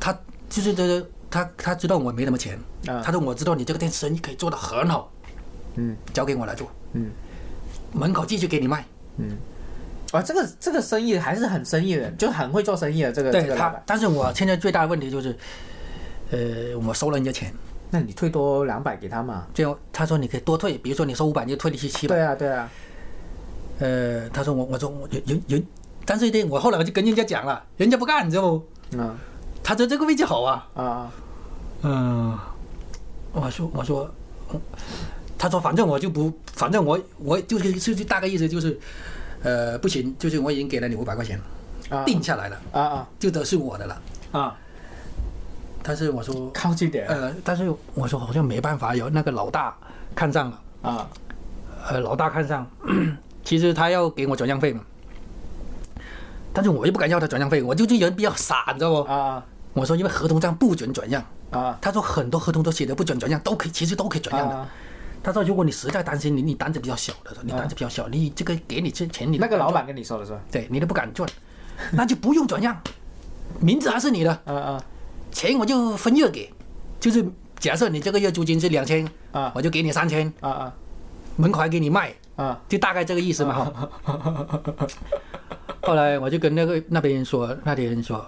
[0.00, 0.12] 他
[0.48, 5.10] 就是觉得他他知道我没什么钱，啊他说我知道你这个店生意可以做得很好，
[5.76, 7.10] 嗯交给我来做，嗯
[7.92, 8.84] 门口继续给你卖。
[9.16, 9.36] 嗯。
[10.10, 15.36] 啊，这个这个生意还是很生意的，就很会做生意的这个对他但是我现在最大的问题就是，
[16.30, 17.52] 呃，我收了人家钱，
[17.90, 19.46] 那你退多两百给他嘛？
[19.52, 22.16] 最后他说你可以多退，比如说你收五百，你就退你去七百。
[22.16, 22.70] 对啊对啊，
[23.78, 25.62] 呃，他说我我说我有有有，
[26.04, 28.66] 但是呢，我后来我就跟人家讲了，人家不干，你知道不？
[28.92, 29.16] 嗯
[29.62, 30.82] 他说这个位置好啊，啊。
[30.84, 31.12] 啊
[31.82, 32.38] 嗯，
[33.32, 34.10] 我说我说，
[34.52, 34.60] 嗯
[35.36, 38.76] 他说反正我就不，反正我我就是就是大概意思就是，
[39.42, 41.38] 呃，不行，就是我已经给了你五百块钱
[42.04, 43.08] 定下来了，啊啊。
[43.20, 44.02] 就都是我的了。
[44.32, 44.56] 啊，
[45.82, 47.06] 但是我说，靠近点。
[47.06, 49.76] 呃，但是我说好像没办法，有那个老大
[50.14, 51.08] 看上了，啊。
[51.88, 52.66] 呃，老大看上，
[53.48, 54.82] 其实他要给我转让费嘛，
[56.52, 59.10] 但是我又不敢要他转让费，我就这人比较傻，你知道不？
[59.10, 59.42] 啊
[59.72, 61.78] 我说因为合同上不准转让，啊。
[61.80, 64.54] 他说很多合同都写的不准转让，都可以，其实都可以转让的。
[64.54, 64.68] 啊！
[65.22, 70.40] 他说如果你实在担心你你胆子比较小的，你胆子比较小，你这个给你这钱你那个老板跟你说的是吧？
[70.50, 71.26] 对你都不敢赚，
[71.92, 72.78] 那就不用转让，
[73.60, 74.84] 名字还是你的，啊啊。
[75.32, 76.52] 钱我就分月给，
[77.00, 77.26] 就是
[77.58, 79.50] 假设你这个月租金是两千，啊。
[79.54, 80.74] 我就给你三千，啊啊。
[81.36, 82.58] 门口还给你卖，啊。
[82.66, 83.54] 就大概这个意思嘛。
[83.54, 84.86] 哈。
[85.82, 88.24] 后来我就跟那个那边人说，那边人说，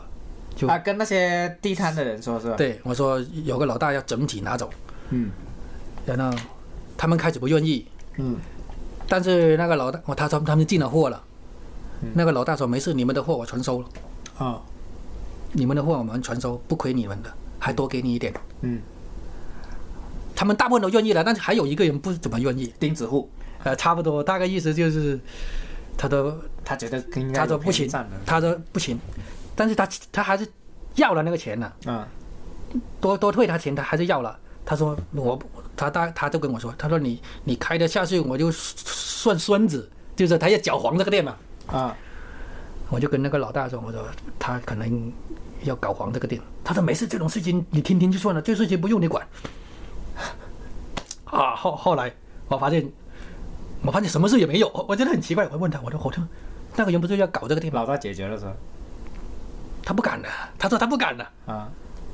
[0.55, 0.79] 就啊！
[0.79, 4.69] 跟那些地摊的人说是吧？，对我说有个老大要整体拿走，
[5.11, 5.31] 嗯。
[6.05, 6.39] 然后
[6.97, 7.87] 他们开始不愿意，
[8.17, 8.37] 嗯。
[9.09, 11.23] 但是那个老大，我，他说他们进了货了，
[12.15, 13.89] 那个老大说没事，你们的货我全收了，
[14.39, 14.63] 啊
[15.53, 18.33] 你们的货我们全收，不亏你们的，还多给你一点。
[18.61, 18.81] 嗯，
[20.37, 23.29] 他们大部分都愿意了，但是还有一个人不怎么愿意，钉子户，
[23.65, 25.19] 呃，差不多大概意思就是，
[25.97, 26.35] 他都
[26.65, 27.89] 他觉得应该有他说不行
[28.25, 28.99] 他说不行，
[29.55, 30.47] 但是他他还是
[30.97, 32.07] 要了那个钱呢、啊
[33.01, 34.39] 多多退他钱，他还是要了。
[34.65, 35.37] 他说我
[35.77, 41.37] 他他他就跟我说，他说你你开得下去，我就算孙子，就是他要搅黄这个店嘛。
[41.67, 41.97] 啊
[42.89, 44.05] 我就跟那个老大说，我说
[44.39, 45.13] 他可能
[45.65, 46.41] 要搞黄这个店。
[46.63, 49.27] 他说没事，这种事情你听听就算了，这事情不用你管。
[51.27, 52.13] 啊，后后来
[52.47, 52.89] 我发现，
[53.83, 55.49] 我发现什么事也没有，我觉得很奇怪。
[55.53, 56.26] 我问他，我说好像
[56.76, 57.81] 那个人不是要搞这个地方？
[57.81, 58.53] 老大解决了是吧？
[59.83, 60.28] 他不敢的，
[60.59, 61.26] 他说他不敢的。
[61.47, 61.68] 啊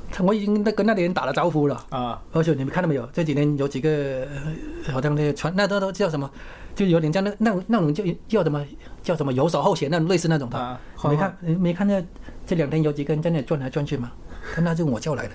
[0.08, 1.84] 他我已经跟那里人打了招呼了。
[1.90, 3.04] 啊而且你们看到没有？
[3.12, 3.90] 这几年有几个
[4.86, 6.30] 呃好像那个传那都都叫什么，
[6.76, 8.64] 就有点像那那种那种叫叫什么
[9.02, 10.56] 叫什么游手好闲那种类似那种的。
[10.56, 10.80] 啊！
[11.02, 12.06] 没看没看见
[12.46, 14.12] 这两天有几个人在那里转来转去吗？
[14.54, 15.34] 他那就是我叫来的。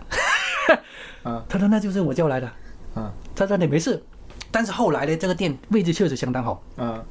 [1.23, 2.49] 啊他说那就是我叫来的。
[2.95, 4.01] 啊他说你没事，
[4.51, 7.03] 但是后来呢，这个店位置确实相当好，嗯。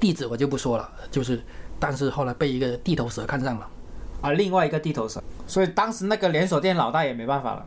[0.00, 1.42] 地址我就不说了，就是，
[1.78, 3.66] 但是后来被一个地头蛇看上了，
[4.20, 7.64] 啊，另外一个地头蛇，所以当时那个连锁店老大也没办法了，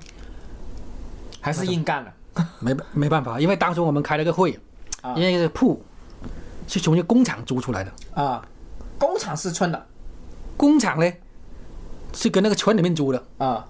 [1.41, 2.13] 还是硬干了。
[2.59, 4.59] 没没办法，因为当时我们开了个会，
[5.01, 5.15] 啊。
[5.15, 5.81] 因为这个铺
[6.67, 8.45] 是从一个工厂租出来的，啊，
[8.99, 9.87] 工厂是村的。
[10.55, 11.11] 工厂呢
[12.13, 13.65] 是跟那个村里面租的，啊。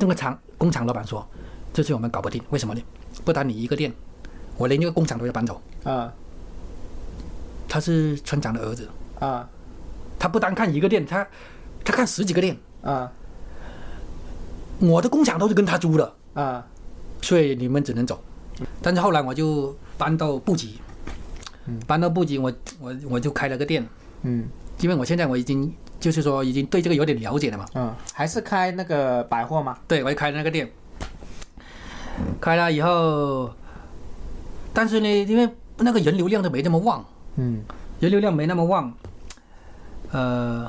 [0.00, 1.24] 那个厂工厂老板说，
[1.72, 2.80] 这次我们搞不定，为什么呢？
[3.24, 3.92] 不单你一个店，
[4.56, 5.60] 我连这个工厂都要搬走。
[5.84, 6.12] 啊。
[7.68, 8.88] 他是村长的儿子，
[9.18, 9.48] 啊。
[10.18, 11.26] 他不单看一个店，他
[11.84, 13.10] 他看十几个店，啊。
[14.78, 16.66] 我的工厂都是跟他租的，啊。
[17.20, 18.22] 所以你们只能走。
[18.80, 20.80] 但是后来我就搬到布吉，
[21.86, 23.86] 搬到布吉，我我我就开了个店，
[24.22, 24.48] 嗯。
[24.80, 29.78] 因为我现在我已经就是说已经对这个有点了解了嘛，嗯，还是开那个百货吗？
[29.86, 30.68] 对我就开了那个店，
[32.40, 33.50] 开了以后，
[34.72, 35.48] 但是呢，因为
[35.78, 37.04] 那个人流量都没那么旺，
[37.36, 37.62] 嗯。
[38.00, 38.92] 人流量没那么旺，
[40.10, 40.68] 呃，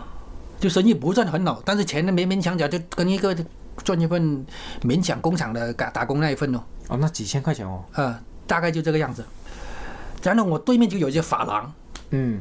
[0.60, 3.36] 就生意不算很好，但是钱呢勉勉强强就跟一个
[3.84, 4.46] 赚一份
[4.84, 9.26] 勉强工厂的打打工那一份哦，哦，那几千块钱哦，呃，大概就这个样子。
[10.22, 11.74] 然后我对面就有一些发廊，
[12.12, 12.40] 嗯。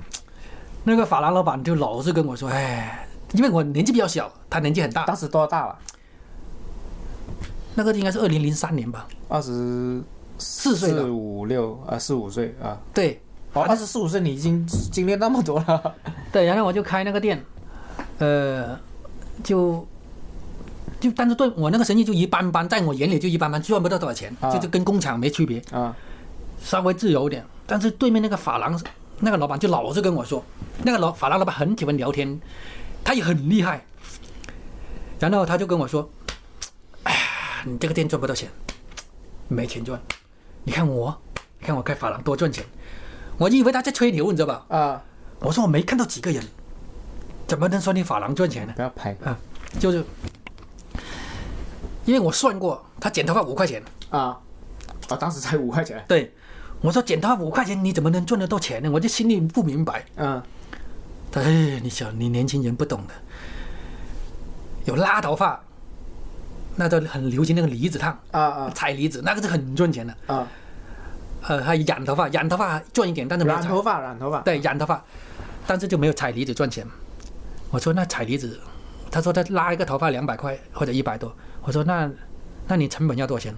[0.85, 5.79] 那个发廊老板就老是跟我说，哎，因为我年纪比较小，他年纪很大，当时多大了？
[7.75, 9.51] 那个应该是二零零三年吧，二十
[10.39, 12.79] 四四岁四，五六啊，四五岁啊。
[12.93, 13.21] 对
[13.53, 15.95] 哦，二十四五岁你已经经历那么多了。
[16.33, 17.43] 对，然后我就开那个店，
[18.19, 18.79] 呃，
[19.43, 19.87] 就
[21.01, 25.63] 就但是对我那个生意就一般般，在我眼里就一般般，赚不到多少钱，啊就是跟工厂没区别。
[25.71, 25.95] 啊
[26.63, 27.45] 稍微自由一点。
[27.67, 28.79] 但是对面那个发廊
[29.21, 30.45] 那个老板就老是跟我说，
[30.85, 32.41] 那个老发廊老板很喜欢聊天，
[33.03, 33.85] 他也很厉害。
[35.19, 36.22] 然后他就跟我说：“哎呀，
[37.65, 38.49] 你这个店赚不到钱，
[39.49, 40.01] 没钱赚。
[40.65, 41.17] 你看我，
[41.59, 42.65] 你看我开发廊多赚钱。”
[43.39, 44.67] 我就以为他在吹牛，你知道吧？
[44.69, 45.03] 啊！
[45.41, 46.45] 我说我没看到几个人，
[47.47, 48.75] 怎么能说你发廊赚钱呢？
[48.77, 49.37] 不要拍啊，
[49.81, 50.05] 就是
[52.05, 54.39] 因为我算过，他剪头发五块钱，啊！
[55.09, 56.05] 啊，当时才五块钱。
[56.07, 56.33] 对，
[56.83, 58.91] 我说剪头发五块钱，你怎么能赚得到钱呢？
[58.91, 60.05] 我就心里不明白。
[60.17, 60.41] 嗯
[61.33, 63.15] 他说哎，你小，你年轻人不懂的，
[64.85, 65.65] 有拉头发，
[66.77, 70.15] 那都很流行那个离子烫，啊啊踩离子，那个是很赚钱的。
[70.27, 70.47] 啊！
[71.45, 74.41] 呃，还染头发，染头发赚一点，但是没染头发，染头发。
[74.43, 75.03] 对染头发，
[75.67, 76.87] 但是就没有踩离子赚钱。
[77.71, 78.61] 我说那踩离子，
[79.11, 81.35] 他说他拉一个头发两百块或者一百多。
[81.63, 82.09] 我说那
[82.69, 83.55] 那你成本要多少钱？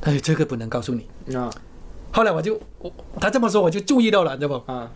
[0.00, 1.36] 他说，这个不能告诉你。
[1.36, 1.48] 啊
[2.10, 2.90] 后来我就我
[3.20, 4.72] 他这么说，我就注意到了，你知道不？
[4.72, 4.90] 啊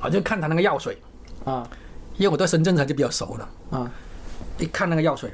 [0.00, 0.96] 我就看他那个药水，
[1.44, 1.68] 啊
[2.16, 3.48] 因为我对深圳他就比较熟了。
[3.70, 3.90] 啊
[4.58, 5.32] 一看那个药水，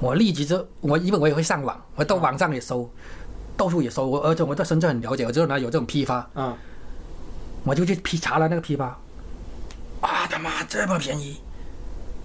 [0.00, 2.90] 我立即就我因为我也会上网，我到网上也搜，
[3.56, 6.56] 到处也搜，我而且我对深圳很了解，我知道哪有这种批发，啊！
[7.64, 8.86] 我就去批查了那个批发，
[10.00, 11.40] 啊他妈这么便宜，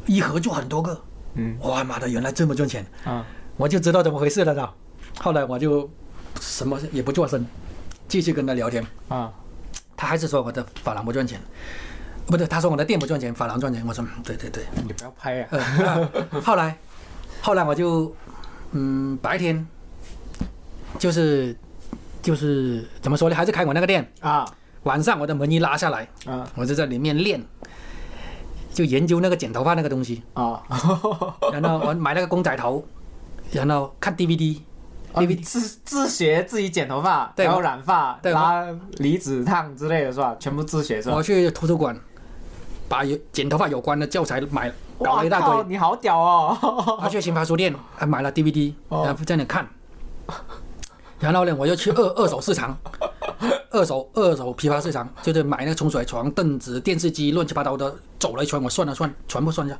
[0.06, 1.02] 一盒就很多个，
[1.36, 1.58] 嗯。
[1.62, 3.26] 哇妈的原来这么赚钱，啊。
[3.56, 4.74] 我就知道怎么回事了的。
[5.20, 5.90] 后来我就
[6.42, 7.46] 什么也不做声，
[8.08, 9.32] 继续跟他聊天，啊。
[9.96, 11.40] 他还是说我的发廊不赚钱，
[12.30, 13.84] 不对，他说我的店不赚钱，发廊赚钱。
[13.88, 14.64] 我说嗯对对对。
[14.86, 15.48] 你不要拍呀！
[15.52, 16.78] 呃， 后来，
[17.42, 18.14] 后来我就，
[18.72, 19.66] 嗯，白天，
[20.98, 21.56] 就是，
[22.22, 23.36] 就是怎么说呢？
[23.36, 24.10] 还是开我那个店。
[24.22, 24.46] 啊
[24.84, 27.44] 晚上我的门一拉下来，啊我就在里面练，
[28.74, 30.24] 就研究那个剪头发那个东西。
[30.34, 30.64] 啊！
[31.52, 32.84] 然后我买那个公仔头，
[33.52, 34.58] 然后看 DVD，
[35.12, 38.66] 哦你自自学自己剪头发，然后染发、对拉
[39.00, 40.34] 离子烫之类的是吧？
[40.40, 41.22] 全部自学是吧我？
[41.22, 41.94] 去图书馆
[42.90, 45.64] 把剪头发有关的教材买，搞了一大堆。
[45.66, 46.98] 你好屌哦！
[47.00, 49.66] 他去新华书店还买了 DVD，哦然后在那看。
[51.20, 52.76] 然后呢，我又去二二手市场，
[53.72, 59.78] 二手二手批发市场，就是买那个冲水床、凳子、电视机，乱七八糟的，走了一圈，我算了算，全部算一下，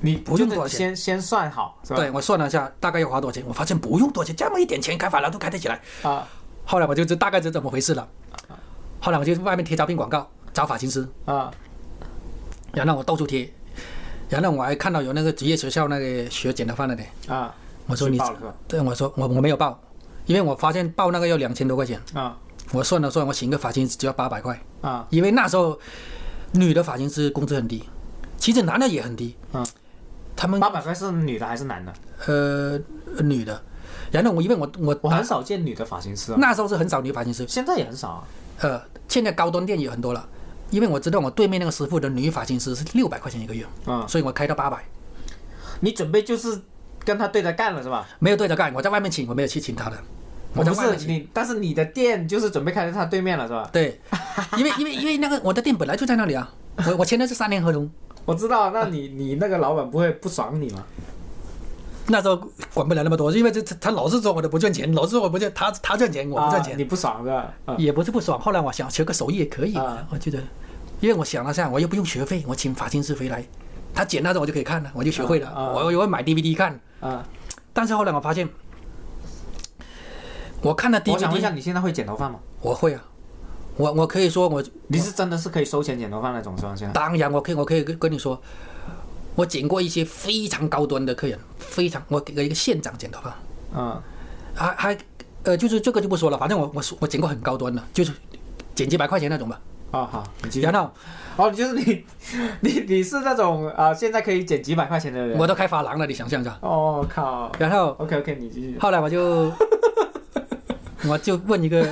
[0.00, 1.96] 你不用多少钱先先算好是吧？
[1.96, 3.42] 对我算了一下，大概要花多少钱？
[3.48, 5.80] 我发现不用多少钱，这么一点钱开法拉都开得起来。
[6.02, 6.26] 啊
[6.64, 8.06] 后来我就知大概是怎么回事了。
[9.00, 11.50] 后来我就外面贴招聘广告，找发型师，啊
[12.72, 13.50] 然后我到处贴，
[14.28, 17.54] 然后我还看到有那个职业学校那个学剪头发的呢，啊！
[17.86, 18.34] 我说你报？
[18.66, 19.78] 对我说我我没有报，
[20.26, 22.00] 因为我发现报那个要两千多块钱。
[22.14, 22.36] 啊
[22.72, 25.78] 我算了算，我请个发型师只要八百块，啊因为那时候
[26.52, 27.84] 女的发型师工资很低，
[28.38, 29.36] 其实男的也很低。
[29.52, 29.66] 嗯，
[30.34, 31.92] 他们八百块是女的还是男的？
[32.26, 32.80] 呃
[33.22, 33.60] 女的，
[34.10, 38.24] 然后我因为我我我很少见女的发型师啊，那时候是很少女发型师，现在也很少啊。
[38.60, 40.26] 呃，现在高端店也很多了，
[40.72, 44.82] 因为我知道我对面那个师傅的女发型师是六百块钱一个月，嗯，所以我开到八百。
[45.80, 46.58] 你准备就是
[47.04, 48.08] 跟他对着干了是吧？
[48.18, 49.96] 没有对着干，我在外面请，我没有去请他的，
[50.54, 50.74] 我我不。
[50.74, 53.68] 是你，但是你的店就是准备开在他对面了是吧？
[53.70, 54.00] 对，
[54.56, 56.50] 因为因为因为那个我的店本来就在那里啊，
[56.86, 57.90] 我我签的是三年合同，
[58.24, 60.82] 我知道，那你你那个老板不会不爽你吗？
[62.08, 62.36] 那时候
[62.74, 67.52] 管不了那么多，因为这他他老是说我的不赚钱，老是说我不赚，他他赚钱我不赚钱，啊你不爽是吧？
[67.66, 68.38] 嗯也不是不爽。
[68.38, 70.38] 后来我想学个手艺也可以，啊我觉得，
[71.00, 73.44] 因为我想了下，我又不用学费，我请发型师回来，
[73.94, 75.52] 他剪那种我就可以看了，我就学会了。
[75.74, 77.24] 我我会买 DVD 看，啊，
[77.72, 78.48] 但是后来我发现，
[80.60, 82.38] 我看了我想问一下，DVD，你现在会剪头发吗？
[82.60, 83.02] 我会啊，
[83.76, 86.74] 我我可以说我你是真的是可以收钱剪头发那种是吧？
[86.76, 88.40] 现在当然，我可以，我可以跟跟你说，
[89.34, 93.36] 我剪过一些非常高端的客人，非常，我给一个县长剪头发，
[93.74, 94.02] 嗯
[94.54, 94.98] 还还，
[95.44, 98.12] 呃，就是这个就不说了，反正我我我剪过很高端的，就是
[98.74, 99.60] 剪几百块钱那种吧。
[99.90, 100.24] 啊好，
[100.60, 100.72] 然。
[100.72, 100.90] 后
[101.36, 102.04] 哦，就是你
[102.60, 105.38] 你你是那种啊、现在可以减几百块钱的人。
[105.38, 106.58] 我都开发廊了，你想象一下。
[106.60, 108.78] 哦靠然后，OK OK，你继续。
[108.78, 109.50] 后来我就
[111.08, 111.86] 我就问一个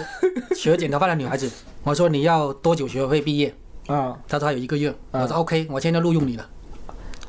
[0.54, 1.50] 学剪头发的女孩子，
[1.82, 3.54] 我说你要多久学会毕业？
[3.88, 4.94] 嗯她说还有一个月。
[5.12, 6.46] 嗯我说 OK，我现在录用你了，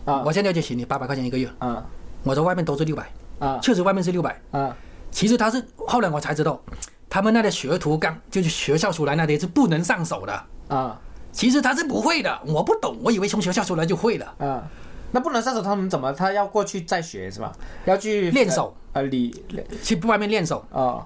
[0.05, 1.49] 啊我现在就请你八百块钱一个月。
[1.59, 1.83] 啊
[2.23, 4.39] 我在外面都是六百，啊确实外面是六百。
[4.51, 4.75] 啊
[5.11, 6.61] 其实他是后来我才知道，
[7.09, 10.43] 他们那的学徒刚就是学校出来那些是不能上手的。
[10.67, 10.99] 啊
[11.31, 14.33] 其实他是不会的，我不懂，我以为从学校出来就会了。
[14.39, 14.63] 啊！
[15.11, 16.11] 那不能上手，他们怎么？
[16.11, 17.53] 他要过去再学是吧？
[17.85, 19.33] 要去练手呃，你
[19.81, 21.05] 去外面练手，啊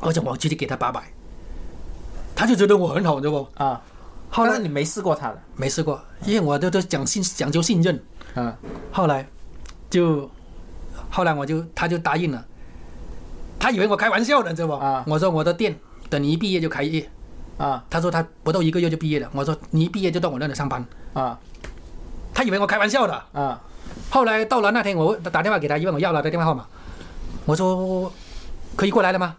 [0.00, 1.02] 而且我直接给他八百，
[2.34, 3.62] 他就觉得我很好，你知道不？
[3.62, 3.82] 啊。
[4.30, 8.00] 后来你没试过他的，没试过，因为我都都讲信讲究信任。
[8.36, 8.54] 嗯
[8.92, 9.26] 后来
[9.90, 10.30] 就
[11.10, 12.44] 后来我就他就答应了，
[13.58, 14.74] 他以为我开玩笑的，知道不？
[14.74, 15.04] 啊。
[15.06, 15.74] 我说我的店
[16.08, 17.10] 等你一毕业就开业，
[17.58, 17.84] 啊。
[17.90, 20.84] 他说他不到一个月就毕业了，我说你一毕业就到我那里上班，
[21.14, 21.38] 啊。
[22.34, 23.22] 他以为我开玩笑的。
[23.32, 23.60] 啊。
[24.10, 26.66] 后来到了那天，我打电话给他，因为我要了他的电话号码，
[27.46, 28.12] 我说
[28.76, 29.36] 可以过来了吗？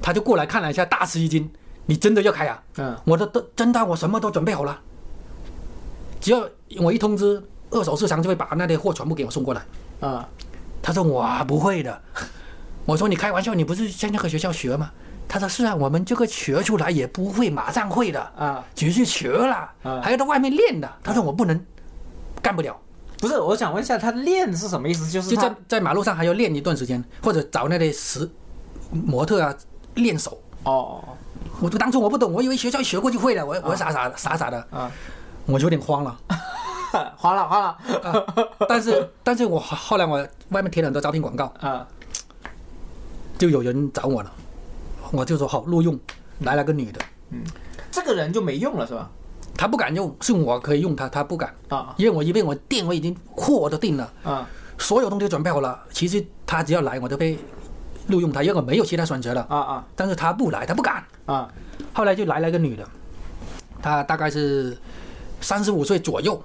[0.00, 1.50] 他就过来看了一下，大吃一惊，
[1.84, 2.62] 你真的要开啊？
[2.78, 2.96] 嗯。
[3.04, 4.80] 我的都真的，我什么都准备好了，
[6.20, 6.48] 只要
[6.80, 9.62] 我一通知，二手市场就会把那些货全部给我送过来。
[10.00, 10.28] 啊
[10.80, 12.00] 他说我不会的，
[12.84, 14.90] 我说你开玩笑，你不是在那个学校学吗？
[15.26, 18.64] 他说是啊，我们这个学出来也不会马上会的，啊！
[18.74, 20.90] 只是学了，啊还要到外面练的。
[21.02, 21.66] 他说我不能，
[22.40, 22.74] 干不了。
[23.18, 25.06] 不是，我想问一下，他练是什么意思？
[25.10, 28.30] 就是就在在马路上还要练一段时间，或者找那些实
[28.90, 29.54] 模特啊
[29.96, 30.40] 练手。
[30.62, 31.04] 哦
[31.60, 34.90] 我当初我不懂，我以为学校学过就会了，我我傻傻的傻傻的，啊，
[35.44, 36.16] 我就有点慌了。
[37.16, 37.66] 花了花了。
[38.02, 38.24] 啊、
[38.68, 41.86] 但是但是我后来我外面贴了很多招聘广告， 啊。
[43.38, 44.32] 就有人找我了，
[45.12, 45.98] 我就说好录用，
[46.40, 47.00] 来了个女的，
[47.90, 49.08] 这个人就没用了是吧？
[49.56, 51.94] 他不敢用，是我可以用他，他不敢，啊。
[51.96, 54.48] 因为我因为我店我已经货都定了，啊。
[54.76, 57.38] 所有东西都准备好了，其实他只要来我就被
[58.08, 59.86] 录用他，因为我没有其他选择了，啊啊。
[59.94, 61.04] 但是他不来，他不敢。
[61.26, 61.48] 啊。
[61.92, 62.84] 后来就来了一个女的，
[63.80, 64.76] 她大概是
[65.40, 66.40] 三十五岁左右，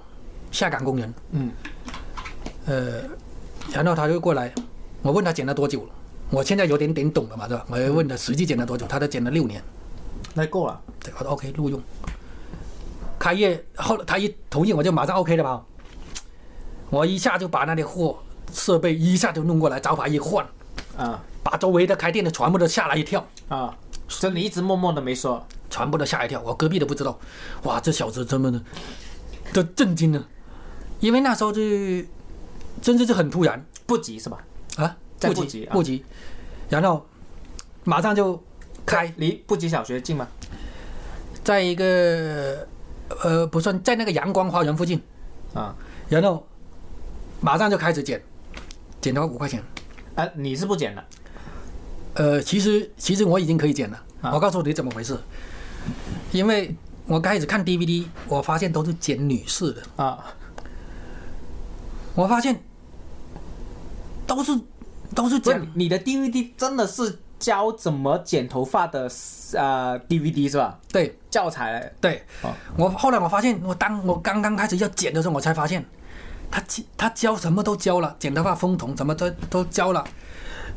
[0.54, 1.14] 下岗工人。
[1.32, 1.50] 嗯
[2.66, 3.02] 呃，
[3.72, 4.54] 然后他就过来，
[5.02, 5.88] 我问他剪了多久了，
[6.30, 7.66] 我现在有点点懂了嘛，是吧？
[7.68, 9.62] 我就问他实际剪了多久，他都剪了六年。
[10.32, 11.80] 那够了对，我说 OK 录用。
[13.18, 15.62] 开业后，他一同意我就马上 OK 了吧？
[16.88, 18.18] 我一下就把那些货
[18.52, 20.46] 设备一下就弄过来，招牌一换，
[20.96, 23.26] 啊把周围的开店的全部都吓了一跳。
[23.48, 23.76] 啊！
[24.08, 27.18] 所以你一直默默的没说全部都吓一跳，我隔壁都不知道，
[27.64, 28.62] 哇，这小子真的
[29.52, 30.26] 都震惊了，
[31.00, 31.60] 因为那时候就
[32.80, 34.38] 真的是很突然不急是吧？
[34.76, 35.72] 啊，不在不急啊。
[35.72, 36.04] 不急，
[36.68, 37.06] 然后
[37.84, 38.42] 马上就
[38.86, 40.26] 开，离不急小学近吗？
[41.42, 42.66] 在一个
[43.22, 45.00] 呃不算在那个阳光花园附近，
[45.52, 45.74] 啊。
[46.08, 46.46] 然后
[47.40, 48.22] 马上就开始剪，
[49.00, 49.62] 剪到五块钱，
[50.14, 51.04] 啊，你是不剪的？
[52.14, 54.32] 呃，其实其实我已经可以剪了，啊。
[54.32, 55.18] 我告诉你怎么回事，
[56.32, 56.74] 因为
[57.06, 59.82] 我开始看 DVD，我发现都是剪女士的。
[59.96, 60.24] 啊
[62.14, 62.62] 我发现
[64.26, 64.58] 都是
[65.14, 69.10] 都是讲不是你的 DVD 真的是教怎么剪头发的
[69.54, 70.78] 呃 DVD 是吧？
[70.90, 71.18] 对。
[71.28, 71.92] 教材。
[72.00, 72.22] 对。
[72.42, 75.84] 哦，我后来我发现，我当我刚刚开始要剪的时候，我才发现
[76.50, 80.04] 他教他教什么都教了，剪头发、风筒什么都都教了，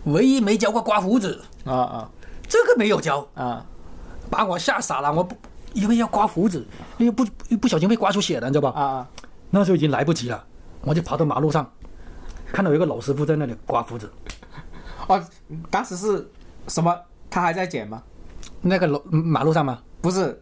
[0.05, 2.09] 唯一没教过刮胡子，啊啊。
[2.49, 3.65] 这个没有教，啊。
[4.29, 5.13] 把我吓傻了。
[5.13, 5.35] 我不
[5.73, 6.65] 因为要刮胡子，
[6.97, 8.81] 因为不一不小心被刮出血了，你知道吧？
[8.81, 9.07] 啊啊！
[9.51, 10.43] 那时候已经来不及了，
[10.87, 11.69] 我就跑到马路上，
[12.51, 14.09] 看到有一个老师傅在那里刮胡子，
[15.07, 15.21] 哦，
[15.69, 16.27] 当时是
[16.67, 16.95] 什么？
[17.29, 18.01] 他还在剪吗？
[18.61, 19.79] 那个楼马路上吗？
[20.01, 20.39] 不是，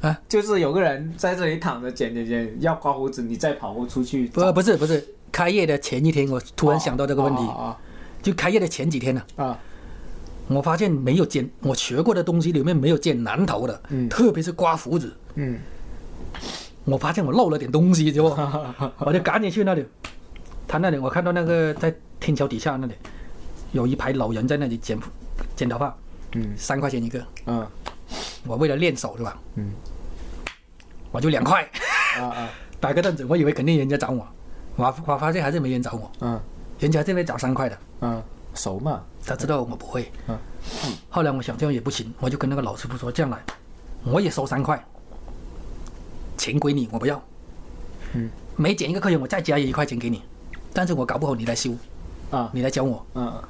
[0.00, 4.46] 啊， 就是有个人在这里躺着剪剪剪，要刮胡子，你再跑步出去找。
[4.46, 7.76] 不不是不是，开业的前一天，我突然想到这个问题，哦
[8.22, 9.58] 就开业的前几天呢、啊
[10.48, 15.58] 我发现没有剪我学过的东西里面没有剪男头的，嗯特别是刮胡子，嗯
[16.88, 18.36] 我发现我漏了点东西， 结果
[18.98, 19.84] 我就赶紧去那里，
[20.66, 22.94] 他那里我看到那个在天桥底下那里
[23.72, 24.98] 有一排老人在那里剪
[25.54, 25.94] 剪头发，
[26.32, 26.56] 嗯。
[26.56, 27.66] 三块钱一个，嗯。
[28.46, 29.38] 我为了练手是吧？
[29.56, 29.70] 嗯，
[31.10, 31.62] 我就两块
[32.16, 32.48] 啊啊。
[32.80, 34.26] 摆个凳子，我以为肯定人家找我，
[34.76, 36.40] 我我发现还是没人找我，嗯。
[36.78, 38.22] 人家这边找三块的，嗯，
[38.54, 40.10] 熟嘛，他知道我不会。
[40.28, 40.38] 嗯。
[41.10, 43.38] 后来我想这样也不行，我就跟那个老师傅说这样来，
[44.04, 44.82] 我也收三块，
[46.38, 47.22] 钱归你，我不要。
[48.14, 50.22] 嗯，每减一个客人我再加一块钱给你，
[50.72, 51.72] 但是我搞不好你来修，
[52.30, 52.48] 啊。
[52.54, 53.42] 你来教我，嗯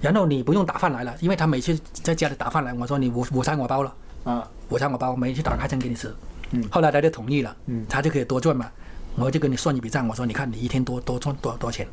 [0.00, 3.94] 然后你不用打饭来了，因为他每次在家里打饭来，我说你午午餐我包了，
[4.24, 4.48] 啊。
[4.68, 6.14] 午餐我包，每次打开餐给你吃。
[6.52, 6.64] 嗯。
[6.70, 7.84] 后来他就同意了，嗯。
[7.88, 8.70] 他就可以多赚嘛，
[9.16, 11.86] 我就跟你算一笔账，我说你看你一天多多赚多少多少钱，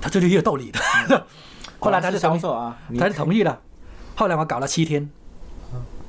[0.00, 0.80] 他这就也有道理的。
[1.78, 3.58] 后来他就同意，啊，他就同意了。
[4.16, 5.08] 后来我搞了七天。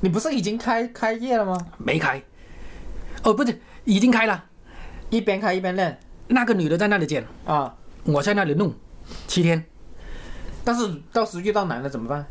[0.00, 1.56] 你不是已经开开业了吗？
[1.78, 2.20] 没开，
[3.22, 4.44] 哦不是已经开了，
[5.10, 5.98] 一边开一边练
[6.28, 8.72] 那个女的在那里剪，啊，我在那里弄，
[9.26, 9.64] 七天，
[10.64, 12.24] 但是到时遇到男的怎么办？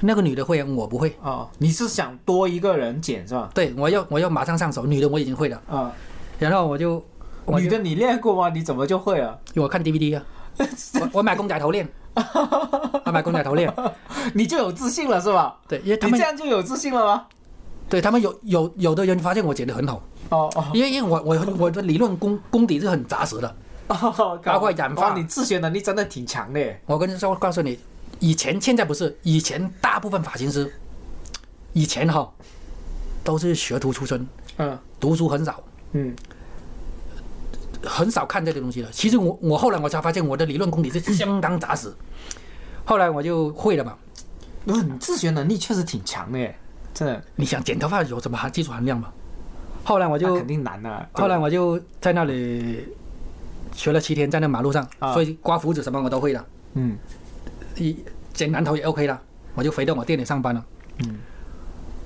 [0.00, 1.16] 那个女的会，我不会。
[1.22, 3.48] 哦，你是想多一个人剪是吧？
[3.54, 5.92] 对，我要我要马上上手，女的我已经会了，啊，
[6.38, 7.02] 然后我就
[7.44, 8.50] 我就女的你练过吗？
[8.50, 9.38] 你怎么就会了？
[9.54, 10.24] 我看 DVD 啊，
[11.00, 11.88] 我我买公仔头练，
[13.06, 13.72] 我买公仔头练，
[14.34, 15.58] 你就有自信了是吧？
[15.66, 17.26] 对，因为他们你这样就有自信了吗？
[17.88, 23.56] 对他们有有有的人发现我剪得很好，哦哦因为因为我我我的理论功功底是很扎实的。
[23.88, 26.60] 哦， 包括染发，你自学能力真的挺强的。
[26.86, 27.78] 我跟你说，告诉你，
[28.18, 30.72] 以前现在不是，以前大部分发型师，
[31.74, 32.32] 以前哈
[33.22, 34.26] 都是学徒出身，
[34.56, 35.62] 嗯读书很少，
[35.92, 36.16] 嗯
[37.84, 38.90] 很少看这些东西的。
[38.90, 41.92] 其实我我后来我才发现我的理论功底是相当扎实，
[42.86, 43.94] 后来我就会了嘛。
[44.64, 46.58] 不是你自学能力确实挺强的耶，
[46.94, 47.22] 真的。
[47.36, 49.12] 你想剪头发有什么含技术含量吗？
[49.84, 51.06] 后来我就肯定难了。
[51.12, 52.86] 后来我就在那里
[53.72, 56.96] 学了七天，在那马路上，啊所以刮胡子什么我都会了，嗯
[57.76, 57.94] 一
[58.32, 59.20] 剪男头也 OK 了，
[59.54, 60.64] 我就回到我店里上班了。
[61.00, 61.18] 嗯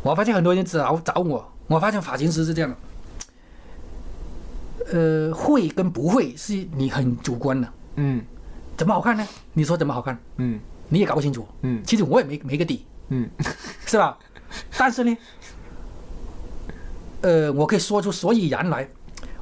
[0.03, 2.75] 我发现很多人找找我，我发现发型师是这样
[4.89, 4.97] 的，
[5.29, 8.23] 呃，会跟不会是你很主观的，嗯
[8.77, 9.25] 怎么好看呢？
[9.53, 10.59] 你说怎么好看，嗯
[10.89, 11.47] 你也搞不清楚。
[11.63, 13.29] 嗯其实我也没没个底，嗯
[13.87, 14.19] 是吧？
[14.79, 15.17] 但是呢，
[17.23, 18.89] 呃，我可以说出所以然来。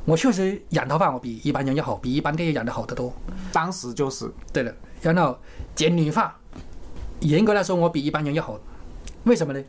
[0.05, 3.13] 我确实染头发我比一般人要好，比一般店染的好得多。
[3.53, 5.37] 当时就是对了，然后
[5.75, 6.33] 剪女发，
[7.19, 8.57] 严格来说我比一般人要好，
[9.25, 9.61] 为什么呢？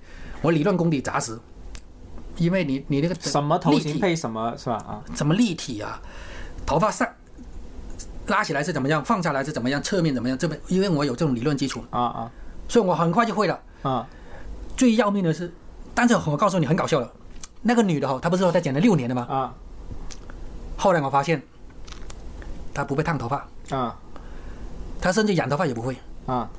[0.43, 1.35] 我理论功底扎实，
[2.35, 4.75] 因为你你那个什么头型配什么是吧？
[4.75, 5.99] 啊，怎么立体啊，
[6.67, 7.11] 头发上
[8.27, 12.31] 拉起来是怎么样，放下来是怎么样，侧面怎么样，这边因为我有这种理论基础，啊啊
[12.69, 13.59] 所以我很快就会了。
[13.81, 14.07] 啊！
[14.77, 15.51] 最要命的是，
[15.93, 17.11] 但是我告诉你很搞笑的，
[17.63, 19.27] 那个女的哈，她不是说她剪了六年的吗？
[19.29, 19.53] 啊
[20.77, 21.41] 后来我发现，
[22.73, 23.97] 她不会烫头发，啊
[25.01, 25.97] 她甚至染头发也不会。
[26.27, 26.49] 啊！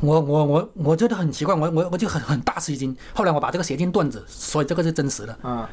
[0.00, 2.96] 我我我我觉得很奇怪，我我我就很很大吃一惊。
[3.14, 5.36] 后来我把这个写进段子，所以这个是真实的。
[5.42, 5.68] 啊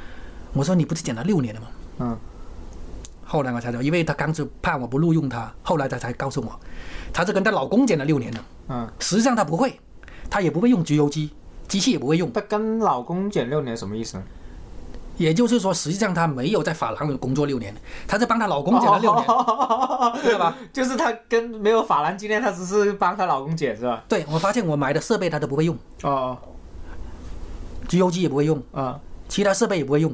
[0.53, 1.67] 我说你不是剪了六年了吗？
[1.99, 2.17] 嗯
[3.25, 6.57] 后来我才知道，因为她刚是怕我不录用她，后来她才告诉我，
[7.11, 8.45] 她是跟她老公剪了六年了。
[8.69, 9.77] 嗯，实际上她不会，
[10.29, 11.31] 她也不会用焗油机，
[11.67, 12.31] 机器也不会用。
[12.31, 14.23] 她跟老公剪六年什么意思呢？
[15.17, 17.73] 也就是说，实际上她没有在发廊里工作六年，
[18.07, 19.23] 她是帮她老公剪了六年，
[20.21, 20.55] 知道吧？
[20.71, 24.03] 就是她跟没有法兰经验，她只是帮她老公剪是吧？
[24.07, 26.37] 对我发现我买的设备她都不会用，哦
[27.87, 30.13] 焗油机也不会用，哦啊其他设备也不会用。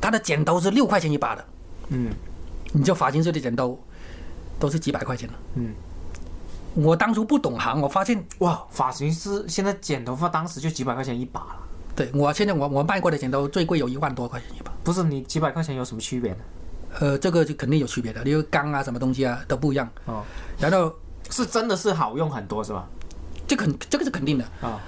[0.00, 1.44] 她的剪刀是六块钱一把的，
[1.88, 2.10] 嗯
[2.72, 3.74] 你就发型师的剪刀
[4.60, 5.34] 都是几百块钱的。
[5.54, 5.72] 嗯，
[6.78, 11.56] 我当初不懂行，我发现，哇，发型师现在剪头发当时就几百块钱一把了，
[11.96, 14.70] 对我现在我我卖过的剪刀最贵有一万多块钱一把。
[14.84, 16.38] 不是你几百块钱有什么区别呢？
[17.00, 19.88] 呃，这个就肯定有区别的，因为钢啊什么东西啊都不一样。
[20.04, 20.22] 哦，
[20.56, 20.92] 然后
[21.30, 22.86] 是真的是好用很多是吧？
[23.48, 24.44] 这肯这个是肯定的。
[24.60, 24.80] 啊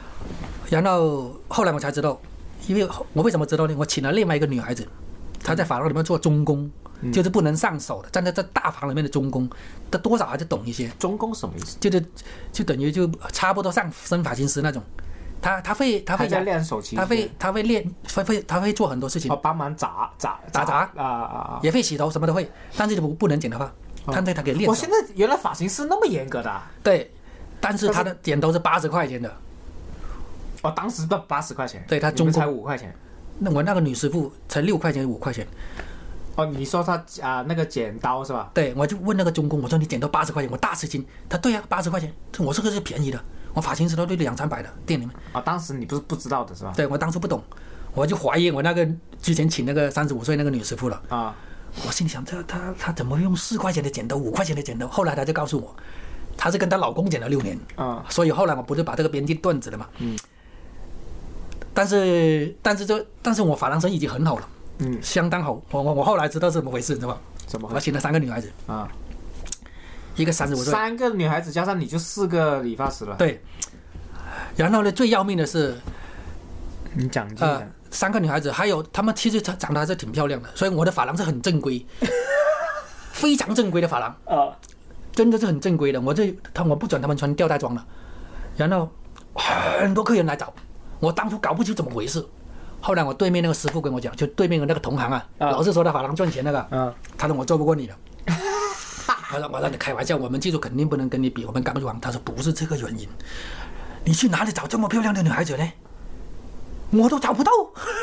[0.69, 2.21] 然后后来我才知道，
[2.69, 3.75] 因为我为什么知道呢？
[3.77, 4.87] 我请了另外一个女孩子，
[5.43, 6.71] 她在法廊里面做中工，
[7.13, 9.49] 就是不能上手的，站在这大房里面的中工，
[9.91, 11.79] 他多少还是懂一些，中工什么意思？
[11.81, 12.05] 就是
[12.53, 14.83] 就等于就差不多上升发型师那种。
[15.43, 17.83] 他他会她还在会练手期，她会他会练
[18.15, 21.61] 会会他会做很多事情哦，，帮忙砸砸砸砸啊啊啊！
[21.63, 22.47] 也会洗头，什么都会，
[22.77, 23.73] 但是就不不能剪头发，
[24.13, 24.87] 但是他给练我现。
[24.91, 27.11] 在原来发型师那么严格的啊，对，
[27.59, 29.35] 但是他的剪刀是八十块钱的。
[30.61, 32.95] 哦，当时的八十块钱，对他中工才五块钱。
[33.39, 35.47] 那我那个女师傅才六块钱五块钱，
[36.41, 38.51] 哦，你说他啊、那个剪刀是吧？
[38.55, 41.05] 对，我就问那个中工，我说你剪刀八十块钱，我大吃惊。
[41.29, 43.23] 他对呀、啊，八十块钱，我这个是便宜的，
[43.53, 45.15] 我发型师都对两三百的店里面。
[45.33, 46.73] 啊、当时你不是不知道的是吧？
[46.75, 47.43] 对我当初不懂，
[47.95, 48.89] 我就怀疑我那个
[49.21, 51.03] 之前请那个三十五岁那个女师傅了。
[51.09, 51.35] 啊、
[51.87, 54.89] 我心里想，这他他怎么用四块钱的剪刀，五块钱的剪刀？
[54.89, 55.75] 后来他就告诉我，
[56.37, 59.87] 她是跟她老公剪了六年，啊所以后来我不是把这个编辑断子了嘛。
[59.99, 60.19] 嗯。
[61.73, 64.49] 但是但是这但是我发廊生意已经很好了，
[64.81, 65.61] 嗯，相当好。
[65.71, 67.21] 我我我后来知道是怎么回事，你知道吧？
[67.47, 68.89] 怎么回事我请了三个女孩子，啊？
[70.17, 73.17] 一个三十五岁，三个女孩子加上你就四个理发师了。
[73.17, 73.43] 对。
[74.57, 75.77] 然后呢，最要命的是，
[76.95, 81.85] 你讲这呃，，三个女孩子，还有她们其实长得还是挺漂亮的，所以我的发廊是很正规，
[83.13, 84.17] 非常正规的发廊。
[84.27, 84.57] 啊
[85.13, 86.01] 真的是很正规的。
[86.01, 87.85] 我这他我不准他们穿吊带装了，
[88.57, 88.89] 然后
[89.35, 90.53] 很多客人来找，
[91.01, 92.25] 我当初搞不清怎么回事。
[92.81, 97.97] 后来我对面那个师傅跟我讲，就对面的那个同行啊，啊老是说他法郎赚钱那个，嗯他说我做不过你了。
[99.33, 102.01] 我说我让你开玩笑，我们技术肯定不能跟你比，我们赶不上。
[102.01, 103.09] 他说不是这个原因，
[104.05, 105.73] 你去哪里找这么漂亮的女孩子呢？
[106.93, 107.53] 我都找不到，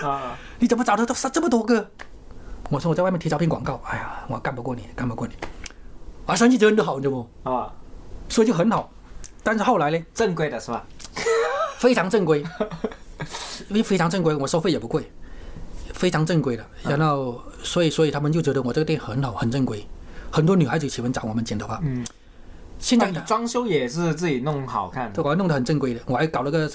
[0.07, 1.89] 啊 你怎么找得到这么多个？
[2.69, 5.33] 我说我在外面贴招聘广告，哎呀，我干不过你，干不过你。
[6.25, 7.49] 啊，生意真的好，你知道不？
[7.49, 7.73] 啊，
[8.29, 8.89] 所以就很好。
[9.43, 10.85] 但是后来呢，正规的是吧？
[11.77, 12.43] 非常正规，
[13.69, 15.10] 因为非常正规，我收费也不贵，
[15.94, 16.65] 非常正规的。
[16.84, 19.85] 然后，所以所以他们就觉得我这个店很好，很正规，
[20.31, 21.80] 很多女孩子喜欢找我们剪头发。
[21.84, 22.06] 嗯，
[22.80, 25.23] 现在你装修也是自己弄好看的。
[25.23, 26.69] 我还弄得很正规的，我还搞了个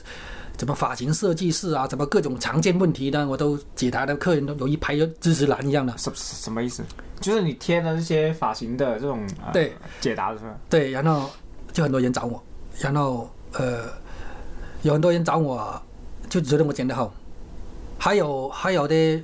[0.57, 5.97] 怎么发型设计师啊，怎么各种常见问题呢，我都解答的，客人都有一排就知识栏一样的。
[5.97, 6.83] 什什么意思？
[7.21, 10.51] 就是你贴了这些发型的这种、呃、对解答的是吧？
[10.69, 11.31] 对，然后
[11.73, 12.43] 就很多人找我，
[12.81, 13.85] 然后呃，
[14.83, 15.81] 有很多人找我，
[16.33, 17.13] 就觉得我剪得好，
[17.99, 19.23] 还有还有的，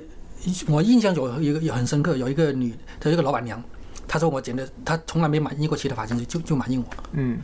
[0.67, 3.59] 我印象有一个也很深刻，有一个女的一个老板娘，
[4.07, 6.85] 她说我剪的，她从来没满意过其他发型师，就就满意我。
[7.13, 7.39] 嗯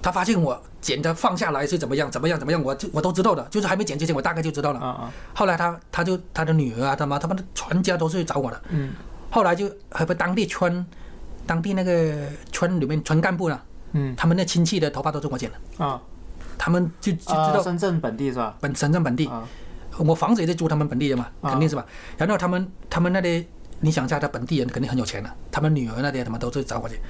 [0.00, 4.80] 她发现我剪的放下来是怎么样，怎么样，怎么样，我就我都知道的，就是还没剪之前，我大概就知道了。
[4.80, 8.62] 啊啊后来她她就她的女儿啊，他妈他们的全家都是找我的。
[8.70, 8.94] 嗯
[9.30, 10.86] 后来就还不当地村，
[11.44, 12.14] 当地那个
[12.50, 13.60] 村里面村干部呢，
[13.92, 15.84] 嗯他们那亲戚的头发都是我剪的。
[15.84, 16.00] 啊
[16.58, 17.52] 他们就就知啊！
[17.52, 18.56] 道深圳本地是吧？
[18.60, 19.46] 本深圳本地，啊
[19.98, 21.84] 我房子也在租他们本地的嘛，啊肯定是吧？
[22.18, 23.46] 然后他们他们那里，
[23.80, 27.00] 你想一下，他本地人肯定很有钱了，他们女儿那里他们都是找我去，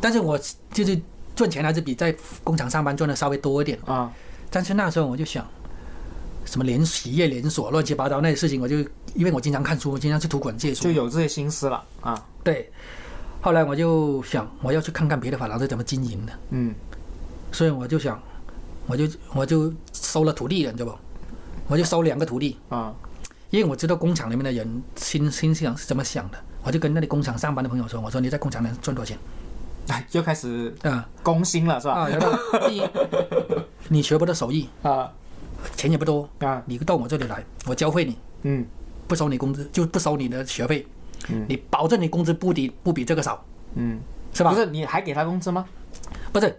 [0.00, 0.38] 但是我
[0.72, 1.00] 就是
[1.34, 2.14] 赚钱还是比在
[2.44, 3.78] 工厂上班赚的稍微多一点。
[3.86, 4.12] 啊
[4.50, 5.46] 但是那时候我就想，
[6.44, 8.76] 什么连企业连锁乱七八糟那些事情，我就
[9.14, 12.24] 因为我经常看书，我经常去图书馆借书就，有这些心思了啊。
[12.44, 12.70] 对。
[13.40, 16.32] 后来我就想，我要去看看别的发廊是怎么经营的。
[16.50, 16.74] 嗯
[17.52, 18.20] 所以我就想，
[18.88, 19.04] 我就
[19.34, 20.98] 我就收了徒弟了，你知道不？
[21.68, 22.94] 我就收两个徒弟，啊
[23.50, 29.18] 因为我知道工厂里面的人心心想是怎么想的，我就跟那里工厂上班的朋友说，我说你在工厂能赚多少钱
[29.88, 31.94] 哎，就开始啊攻心了是吧？
[31.94, 32.08] 啊？
[32.66, 32.82] 第一，
[33.88, 35.10] 你学不到手艺，啊
[35.76, 38.66] 钱也不多，啊你到我这里来，我教会你，嗯
[39.06, 40.86] 不收你工资，就不收你的学费，
[41.30, 43.42] 嗯你保证你工资不低不比这个少，
[43.74, 43.98] 嗯，
[44.34, 44.50] 是吧？
[44.52, 45.64] 不是你还给他工资吗？
[46.32, 46.54] 不是，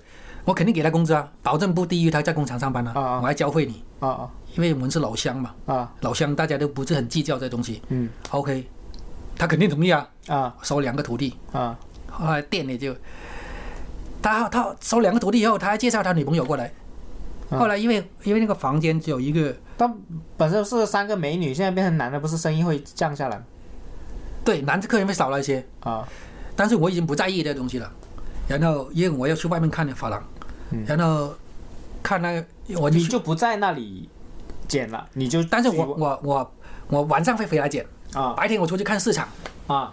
[0.46, 3.20] 我肯定给他工资啊，保证不低于他在工厂上班啊，啊啊。
[3.22, 4.30] 我还教会你，啊啊。
[4.56, 5.94] 因为我们是老乡嘛，啊。
[6.02, 7.82] 老乡大家都不是很计较这东西。
[7.90, 8.10] 嗯。
[8.32, 8.68] OK，
[9.38, 10.56] 他肯定同意啊，啊。
[10.64, 11.36] 收两个徒弟。
[11.52, 11.78] 啊。
[12.10, 12.96] 后来店里就，
[14.22, 16.72] 他他收两个徒弟以后，他还介绍他女朋友过来。
[17.50, 17.60] 啊。
[17.60, 19.94] 后来因为因为那个房间只有一个，但
[20.36, 23.42] 本身是三个美女，现在变成男的，不是生意会降下来
[24.44, 26.08] 对男的客人会少了一些，啊。
[26.56, 27.90] 但是我已经不在意这东西了。
[28.50, 30.22] 然后因为我要去外面看发廊，
[30.72, 31.34] 嗯然后
[32.04, 32.46] 看那个
[32.80, 34.10] 我就你，就不在那里
[34.68, 36.52] 剪了，你就但是我我我
[36.88, 39.28] 我晚上会回来剪，啊白天我出去看市场。
[39.68, 39.92] 啊，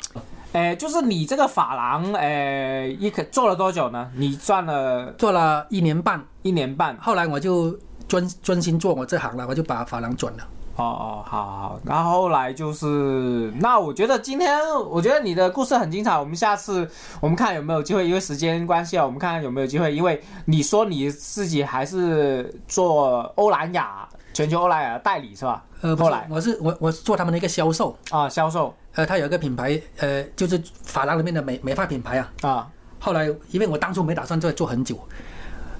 [0.52, 4.10] 哎，就是你这个发廊，哎，一可做了多久呢？
[4.16, 6.96] 你赚了做了一年半，一年半。
[6.96, 7.78] 后来我就
[8.08, 10.48] 专专心做我这行了，我就把发廊转了。
[10.77, 14.59] 哦哦，好好好，然后后来就是，那我觉得今天
[14.90, 16.86] 我觉得你的故事很精彩，我们下次
[17.19, 25.65] 我们看有没有机会，因为时间关系啊，我们看看有没有机会，因为你说你自己还是做欧莱雅全球欧莱雅的代理是吧？
[25.81, 32.32] 呃，后来我是我我是做他们的一个销售，啊，销售呃，他有一个品牌，呃，就是发廊里面的美美发品牌啊。
[32.43, 34.98] 啊后来因为我当初没打算做做很久，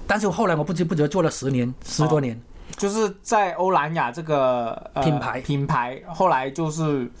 [0.07, 2.39] 但是后来我不知不觉做了十年十多年。
[2.77, 5.41] 就是在欧莱雅这个、呃、品牌。
[5.41, 7.11] 品牌，后来就是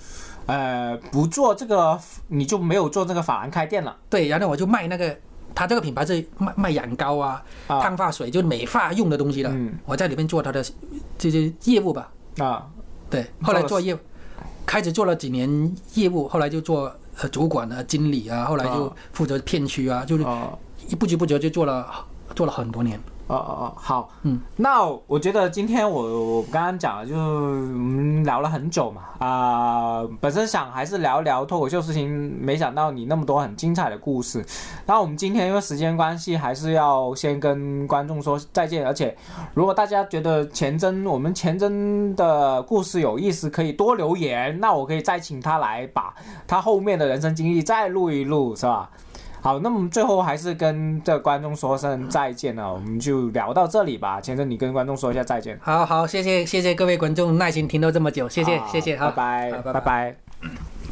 [0.45, 3.97] 呃不做这个，你就没有做这个法兰开店了。
[4.07, 5.17] 对，然后我就卖那个，
[5.55, 7.81] 他这个品牌是卖卖染膏啊、啊。
[7.81, 9.49] 烫发水，就是美发用的东西的。
[9.49, 9.73] 嗯。
[9.85, 10.63] 我在里面做他的
[11.17, 12.11] 这些业务吧。
[12.37, 12.67] 啊。
[13.09, 13.99] 对，后来做业务，
[14.65, 20.23] 开始做了几年业务，后来就做呃主管啊、经理啊，后来就哦负责片区啊，就是
[20.99, 21.87] 不知不觉就做了
[22.35, 22.99] 做了很多年。
[23.27, 32.09] 哦哦哦，好，嗯，那我觉得今天我我刚刚讲了，就是我们聊了很久嘛，啊、本身想还是聊一聊脱口秀事情，
[32.41, 34.45] 没想到你那么多很精彩的故事。
[34.85, 38.85] 那我们今天因为时间关系，还是要先跟观众说再见。
[38.85, 39.15] 而且，
[39.53, 46.13] 如果大家觉得钱真我们钱真的故事有意思，可以多留言，那我可以再请他来把
[46.47, 48.89] 他后面的人生经历再录一录，是吧？
[49.41, 54.19] 好，那么最后还是跟这观众说声再见了，我们就聊到这里吧。
[54.21, 55.57] 先生，你跟观众说一下再见。
[55.61, 60.87] 好好，谢谢谢谢各位观众耐心听到这么久，谢谢谢谢，好拜拜，好拜拜拜拜